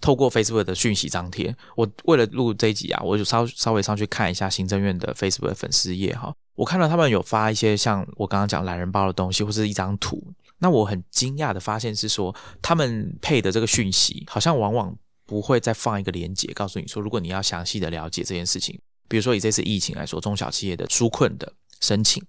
[0.00, 1.54] 透过 Facebook 的讯息张贴。
[1.76, 10.20] 我为了录这一集啊，我就稍稍微上去看一下行政院的 Facebook 粉丝页哈，我看到他们有发一些像我刚刚讲懒人包的东西，或是一张图。
[10.58, 14.92] 那我很惊讶的发现是说，他们配的这个讯息好像往往。
[15.30, 18.76] 不会再放一个连接，告诉你说，如果你要详细的了解这件事情，
[19.06, 22.20] 比如说以这次疫情来说，中小企业的纾困的申请，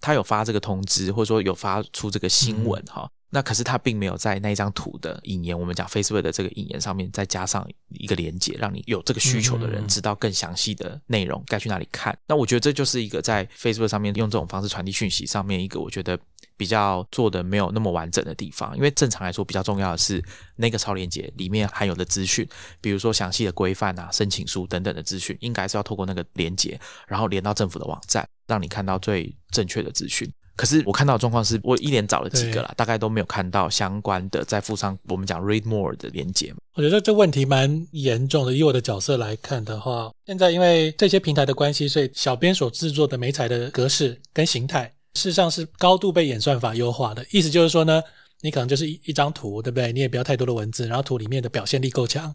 [0.00, 12.18] 他有发这个通知，或者说有发出这个新闻哈，那可是他并没有在那一张图的引言，我们讲 Facebook 的这个引言上面再加上一个连接，让你有这个需求的人知道更详细的内容该去哪里看。
[12.26, 16.18] 那我觉得这就是一个在 Facebook 上面用这种方式传递讯息上面一个我觉得。
[16.58, 20.22] 比较做的没有那么完整的地方，因为正常来说比较重要的是
[20.56, 22.46] 那个超链接里面含有的资讯，
[22.80, 30.30] 比如说详细的规范啊、申请书等等的资讯，应该是要透过那个连接，然后连到政府的网站，让你看到最正确的资讯。
[30.56, 36.52] 可是我看到的状况是我一连找了几个啦，大概都没有看到相关的再附上我们讲 read more 的连接。
[36.74, 38.52] 我觉得这问题蛮严重的。
[38.52, 44.92] 以我的角色来看的话，现在因为这些平台的关系，所以小编所制作的美彩的格式跟形态。
[45.18, 48.02] 事实上是高度被演算法优化的，意思就是说呢，
[48.40, 49.92] 你可能就是一一张图，对不对？
[49.92, 52.34] 你也不要太多的文字，然后图里面的表现力够强，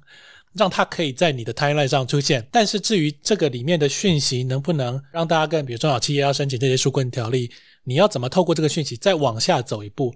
[0.53, 2.45] 让它可以在你的 timeline 上出现。
[2.51, 7.49] 但是至于这个里面的讯息能不能让大家更，比如中小企业要申请这些纾困条例，
[7.85, 10.13] 你要怎么透过这个讯息再往下走一步？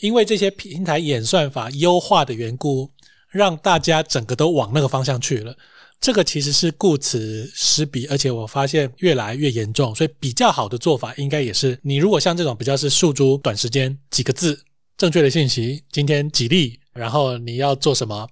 [0.00, 2.90] 因为这些平台演算法优化的缘故，
[3.30, 5.56] 让大家整个都往那个方向去了。
[6.00, 14.58] 这个其实是顾此失彼，而且我发现越来越严重，所以比较好的做法应该也是，你如果像这种比较是诉诸短时间几个字
[14.96, 18.28] 正确的信息，今天几例，然后你要做什么，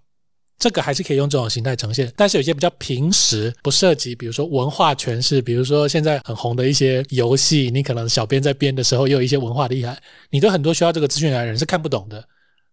[0.59, 10.01] 这个还是可以用这种形态呈现，但是有些比较平时不涉及，比如说文化诠释，比如说现在很红的一些游戏，你可能小编在编的时候也有一些文化厉害，
[10.31, 12.27] 你对很多需要这个资讯的人是看不懂的，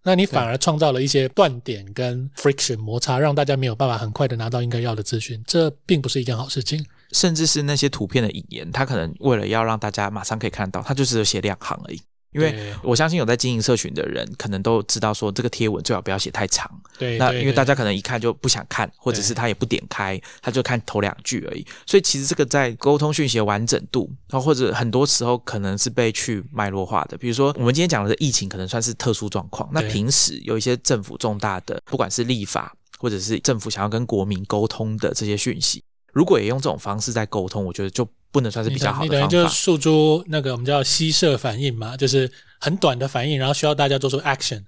[0.04, 6.86] 那你反而创造了一些断点跟 friction 摩擦，让大家没有办法很快的拿到应该要的资讯，这并不是一件好事情。
[7.14, 12.02] 甚至是那些图片的引言，他可能为了要让大家马上可以看到，他就只有写两行而已。
[12.34, 16.70] 因为我相信有在经营社群的人，可能都知道说这个贴文最好不要写太长。
[16.98, 21.66] 对，那因为大家可能一看就不想看，或者是他也不点开，他就看头两句而已。
[21.86, 27.18] 所以其实这个在沟通讯息的完整度，然后或者很多时候可能是被去脉络化的。
[27.18, 29.70] 比如说我们今天讲的疫情，可能算是特殊状况。
[29.72, 38.08] 那平时有一些政府重大的，不管是立法，或者是政府想要跟国民沟通的这些讯息，如果也用这种方式在沟通，我觉得就。
[38.34, 39.16] 不能算是比较好的方法。
[39.16, 42.30] 你等于就是诉诸那个我们叫吸射反应嘛，就是
[42.60, 44.64] 很短的反应，然后需要大家做出 action。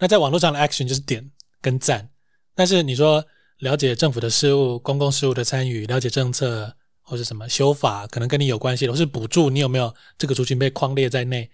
[0.00, 2.08] 那在网络上的 action 就是点跟赞。
[2.54, 3.24] 但是你说
[3.58, 11.50] 了解政府的事务、公共事务的参与、了解政策或者什么修法，可能跟你有关系的，或是补助，你有没有这个族群被框列在内？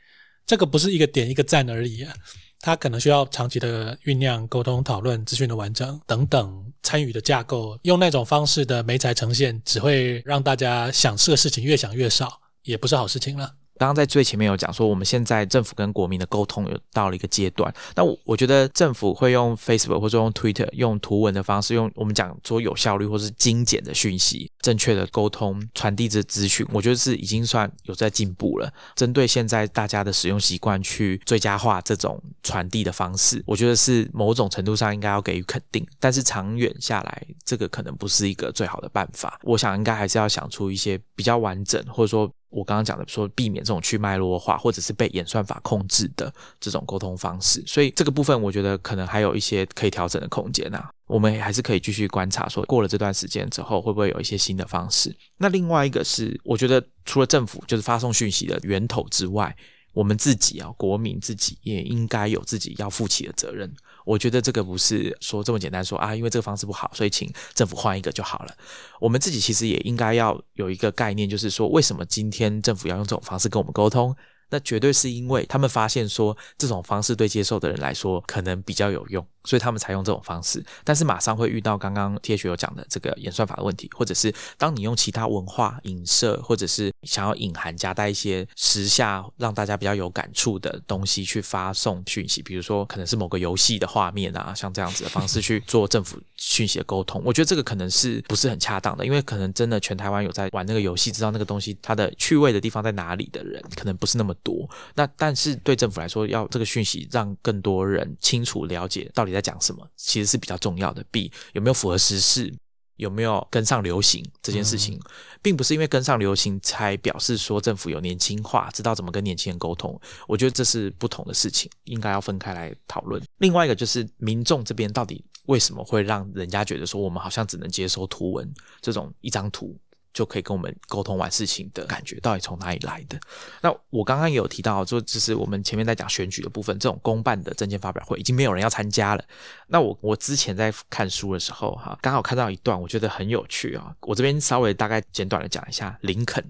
[0.47, 2.15] 这个不是一个点一个赞而已啊。
[2.61, 13.55] 它可能需要长期的酝酿、沟通、讨论、资讯的完整等等参与的架构，用那种方式的媒材呈现，只会让大家想这个事情越想越少，也不是好事情了。
[13.79, 17.73] 刚刚在最前面有讲说，我们现在政府跟国民的沟通有到了一个阶段。
[17.95, 28.73] 那我我觉得政府会用 Facebook 或者用 Twitter 用图文的方式，用我们讲说有效率或是精简的讯息，正确的沟通传递这资讯，我觉得是已经算有在进步了。
[28.97, 35.87] 针对现在大家的使用习惯去最佳化这种传递的方式，我觉得是某种程度上应该要给予肯定。
[36.01, 39.39] 但是长远下来，这个可能不是一个最好的办法。
[39.45, 42.29] 我想应该还是要想出一些比较完整，或者说。
[42.51, 50.89] 我刚刚讲的说，避免这种去脉络化或者是被演算法控制的这种沟通方式，所以这个部分我觉得可能还有一些可以调整的空间呐。
[51.07, 55.15] 我们还是可以继续观察，说过了这段时间之后，会不会有一些新的方式？
[55.39, 59.57] 那另外一个是，我觉得除了政府就是发送讯息的源头之外，
[59.95, 63.75] 我们自己啊，国民自己也应该有自己要负起的责任。
[64.09, 68.55] 我觉得这个不是说这么简单，说啊，因为这个方式不好，所以请政府换一个就好了。
[69.01, 74.17] 我们自己其实也应该要有一个概念，就是说，为什么今天政府要用这种方式跟我们沟通？
[74.51, 79.23] 那绝对是因为他们发现说这种方式对接受的人来说可能比较有用。
[79.49, 104.69] 所以他们才用这种方式，但是马上会遇到刚刚 T H 有讲的这个演算法的问题，或者是当你用其他文化影射，或者是想要隐含夹带一些时下让大家比较有感触的东西去发送讯息，比如说可能是某个游戏的画面啊，像这样子的方式去做政府讯息的沟通，我觉得这个可能是不是很恰当的，因为可能真的全台湾有在玩那个游戏，知道那个东西它的趣味的地方在哪里的人，可能不是那么多。
[104.95, 109.38] 那但是对政府来说，要这个讯息让更多人清楚了解到底在。
[109.39, 111.05] 在讲什么，其实是比较重要的。
[111.11, 112.53] B 有没有符合时事，
[112.97, 115.01] 有没有跟上流行这件事情，
[115.41, 119.99] 并不是因为跟上流行才表示说政府有年轻化，知道怎么跟年轻人沟通。
[120.27, 123.23] 我觉得这是不同的事情，应该要分开来讨论。
[123.39, 129.79] 另外一个就是民众这边到底为什么会让人家觉得说我们好像只能接收图文这种一张图。
[130.13, 133.19] 就可以跟我们沟通完事情的感觉，到底从哪里来的？
[133.61, 139.25] 那我刚刚也有提到，就就是我们前面在讲选举的部分，这种公办的证件发表会已经没有人要参加了。
[139.67, 143.95] 那我我之前在看书的时候，哈，刚好看到一段，我觉得很有趣啊。
[144.01, 146.43] 我这边稍微大概简短的讲一下林肯。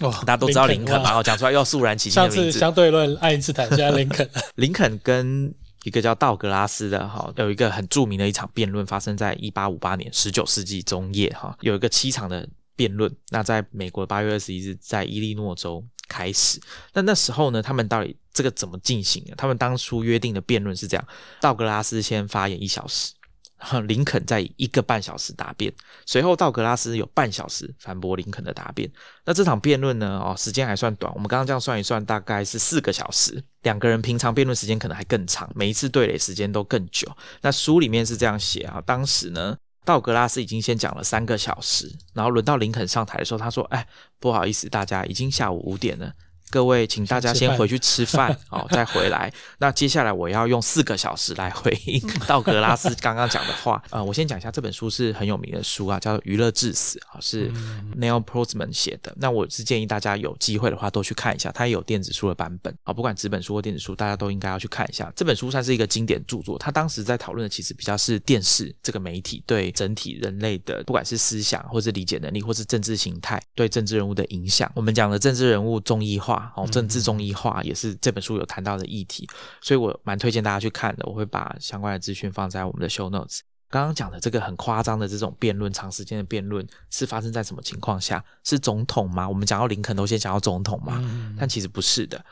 [0.00, 2.42] 哦，大家都知道林肯嘛，我讲出来要肃然起敬的名字。
[2.42, 4.28] 上次相对论爱因斯坦，现在林肯。
[4.56, 12.48] 林肯跟一个叫道格拉斯的哈，有一个很著名的一场辩论，发生在一八五八年，十九世纪中叶哈，有一个七场的。
[12.76, 16.60] 辩论，那在美国八月二十一日，在伊利诺州开始。
[16.92, 19.34] 那那时候呢，他们到底这个怎么进行的？
[19.34, 21.08] 他们当初约定的辩论是这样：
[21.40, 23.14] 道格拉斯先发言一小时，
[23.58, 25.72] 然后林肯在一个半小时答辩，
[26.04, 28.88] 随后道格拉斯有半小时反驳林肯的答辩。
[29.24, 31.12] 那这场辩论呢，哦，时间还算短。
[31.14, 33.42] 我们刚刚这样算一算，大概是四个小时。
[33.62, 37.10] 两个人平常辩论时间可能还更长，每一次对垒时间都更久。
[37.40, 39.56] 那书里面是这样写啊，当时呢。
[39.86, 43.86] 道格拉斯已经先讲了三个小时，然后轮到林肯上台的时候，他说：“哎，
[44.18, 46.12] 不好意思，大家已经下午五点了。”
[46.48, 49.32] 各位，请大家先回去吃饭 哦，再回来。
[49.58, 53.82] 那接下来我要用四个小时来回应 道格拉斯刚刚讲的话。
[53.90, 57.50] 呃，我先讲一下，这本书是很有名的书啊，叫《娱乐至死》啊，是
[57.98, 59.12] Neil Postman 写的。
[59.16, 62.92] 那我是建议大家有机会的话都去看一下，它也有电子书的版本啊。
[62.92, 65.12] 不管纸本书或电子书，大家都应该要去看一下。
[65.16, 66.56] 这本书算是一个经典著作。
[66.56, 74.70] 他当时在讨论的其实比较是电视这个媒体对整体人类的，不管是思想或是理解能力，或是政治形态对政治人物的影响。
[74.76, 76.35] 我们讲的政治人物综艺化。
[76.56, 79.28] 哦，政治中医化也是这本书有谈到的议题，
[79.60, 81.04] 所以我蛮推荐大家去看的。
[81.06, 83.40] 我会把相关的资讯放在我们的 show notes。
[83.68, 88.24] 刚刚讲的这个很夸张的这种辩论，长时间的辩论是发生在什么情况下？
[88.44, 89.28] 是总统吗？
[89.28, 91.02] 我们讲到林肯都先想到总统嘛，
[91.38, 92.24] 但其实不是的。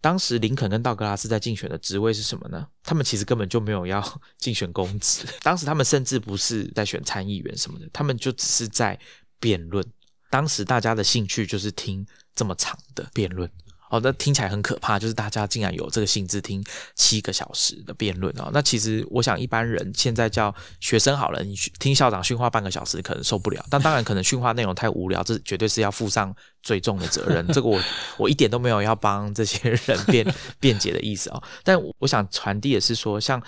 [0.00, 2.64] 当时林肯跟道格拉斯在竞选的职位是什么呢？
[2.84, 4.00] 他们其实根本就没有要
[4.38, 8.96] 竞选公职，当时他们甚至不是在选参议员什么的，他们就只是在
[9.40, 9.84] 辩论。
[10.30, 12.06] 当时大家的兴趣就是听
[12.38, 13.50] 这么长的辩论。
[13.90, 16.62] 哦，那听起来很可怕，就是大家竟然有这个兴致听
[16.94, 18.50] 七个小时的辩论哦。
[18.52, 27.46] 那其实我想，一般人现在叫学生好了，你听校长训话半个小时可能受不了，但当然可能训话内容太无聊，这绝对是要负上最重的责任。
[27.48, 27.80] 这个我
[28.18, 31.42] 我一点都没有要帮这些人辩 辩解的意思哦。
[31.64, 33.42] 但我想传递的是说，像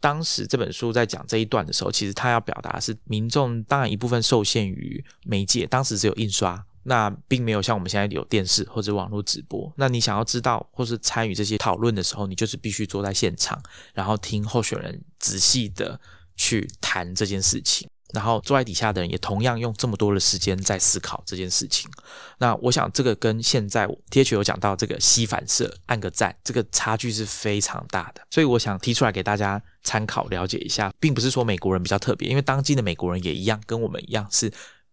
[0.00, 6.64] 当时这本书在讲这一段的时候，其实他要表达是民众当然一部分受限于媒介，当时只有印刷。
[6.84, 9.72] 那并没有像我们现在有电视或者网络直播。
[9.76, 13.62] 那你想要知道或是参与这些讨论的时候，你就是必须坐在现场，
[13.94, 16.00] 然后听候选人仔细的
[16.36, 17.88] 去谈这件事情。
[18.12, 21.90] 然后坐在底下的人也同样用这么多的时间在思考这件事情。
[22.36, 28.20] 那我想这个跟现在 T H 有讲到这个吸反射按个赞，这个差距是非常大的。
[28.28, 34.52] 所以我想提出来给大家参考了解一下，并不是说美国人比较特别，因为当今的美国人也一样，跟我们一样是。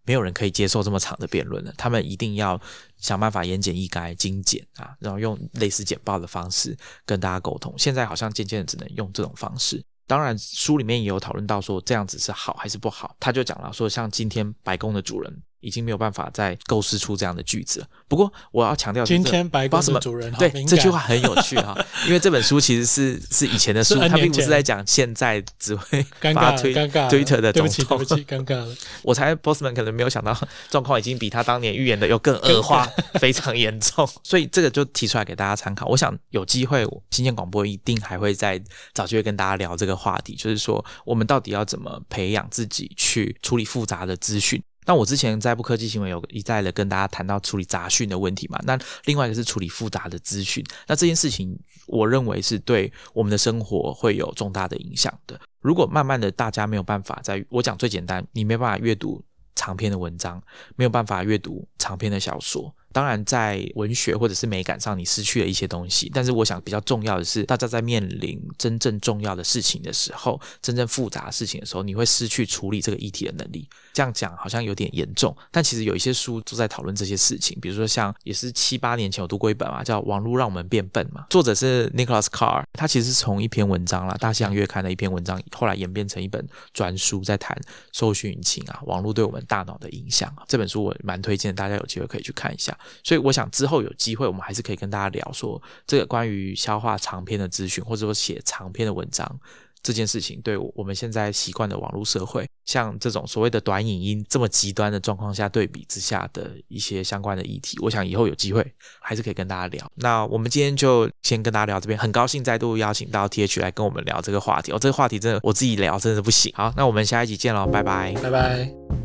[0.10, 2.60] 没有人可以接受这么长的辩论了，他们一定要
[2.97, 7.72] 想办法言简意赅、精简啊，然后用类似简报的方式跟大家沟通。
[7.78, 9.80] 现在好像渐渐的只能用这种方式。
[10.07, 13.16] 当然，书里面也有讨论到说这样子是好还是不好。
[13.20, 15.43] 他就讲了说，像今天白宫的主人。
[15.62, 17.88] 已经没有办法再构思出这样的句子了。
[18.07, 26.03] 不过我要强调，今天白宫的主人对这句话很有趣哈， 因为这本书其实是是以前的书，它并不是在讲现在只会
[26.34, 27.97] 发推尴尬 Twitter 的总统。
[27.97, 28.76] 对不起，尴尬了。
[29.03, 30.38] 我猜 Bossman 可能没有想到
[30.70, 32.88] 状况已经比他当年预言的又更恶化，
[33.20, 34.07] 非常严重。
[34.24, 35.86] 所以这个就提出来给大家参考。
[35.88, 38.62] 我想有机会，新鲜广播一定还会再
[38.93, 44.62] 找机会跟大家聊这个话题，就是说我们到底要怎么培养自己去处理复杂的资讯。
[44.89, 48.59] 那我之前在不科技新闻有一再的跟大家谈到处理杂讯的问题嘛？
[48.63, 48.75] 那
[49.05, 50.65] 另外一个是处理复杂的资讯。
[50.87, 55.39] 那这件事情，我认为是对我们的生活会有重大的影响的。
[55.59, 59.23] 如果慢慢的大家没有办法，在我讲最简单，你没办法阅读
[59.55, 60.41] 长篇的文章，
[60.75, 62.73] 没有办法阅读长篇的小说。
[62.91, 66.09] 当然，在文学或者是美感上，你失去了一些东西。
[66.11, 73.69] 但是，我想比较重要的是，大家在面临真正重要的事情的时候，真正复杂的事情的时候，你会失去处理这个议题的能力。
[73.93, 77.57] 这样讲好像有点严重，但其实有一些书都在讨论这些事情。
[77.59, 82.63] 比如说，像也是七八年前我读过一本嘛，叫《网络让我们变笨》嘛，作者是 Nicholas Carr。
[82.73, 87.57] 他其实是从一篇文章啦，《大西洋月刊》的一篇文章，后来演变成一本专书，在谈
[87.91, 90.33] 搜寻引擎啊，网络对我们大脑的影响。
[90.47, 92.77] 这本书我蛮推荐，大家有机会可以去看一下。
[93.03, 99.39] 所以我想之后有机会，我们还是可以跟大家聊说这个关于消化长篇的资讯，或者说写长篇的文章
[99.81, 108.63] 这件事情，对我们现在习惯的网络社会，像这种所谓的短影音这么极端的状况下对比之下的一些相关的议题，我想以后有机会
[108.99, 109.91] 还是可以跟大家聊。
[109.95, 114.72] 那我们今天就先跟大家聊这边，很高兴再度邀请到 T H 来跟我们聊这个话题。
[114.72, 116.53] 哦，这个话题真的我自己聊真的不行。
[116.55, 118.98] 好，那我们下一集见喽，拜拜，拜拜。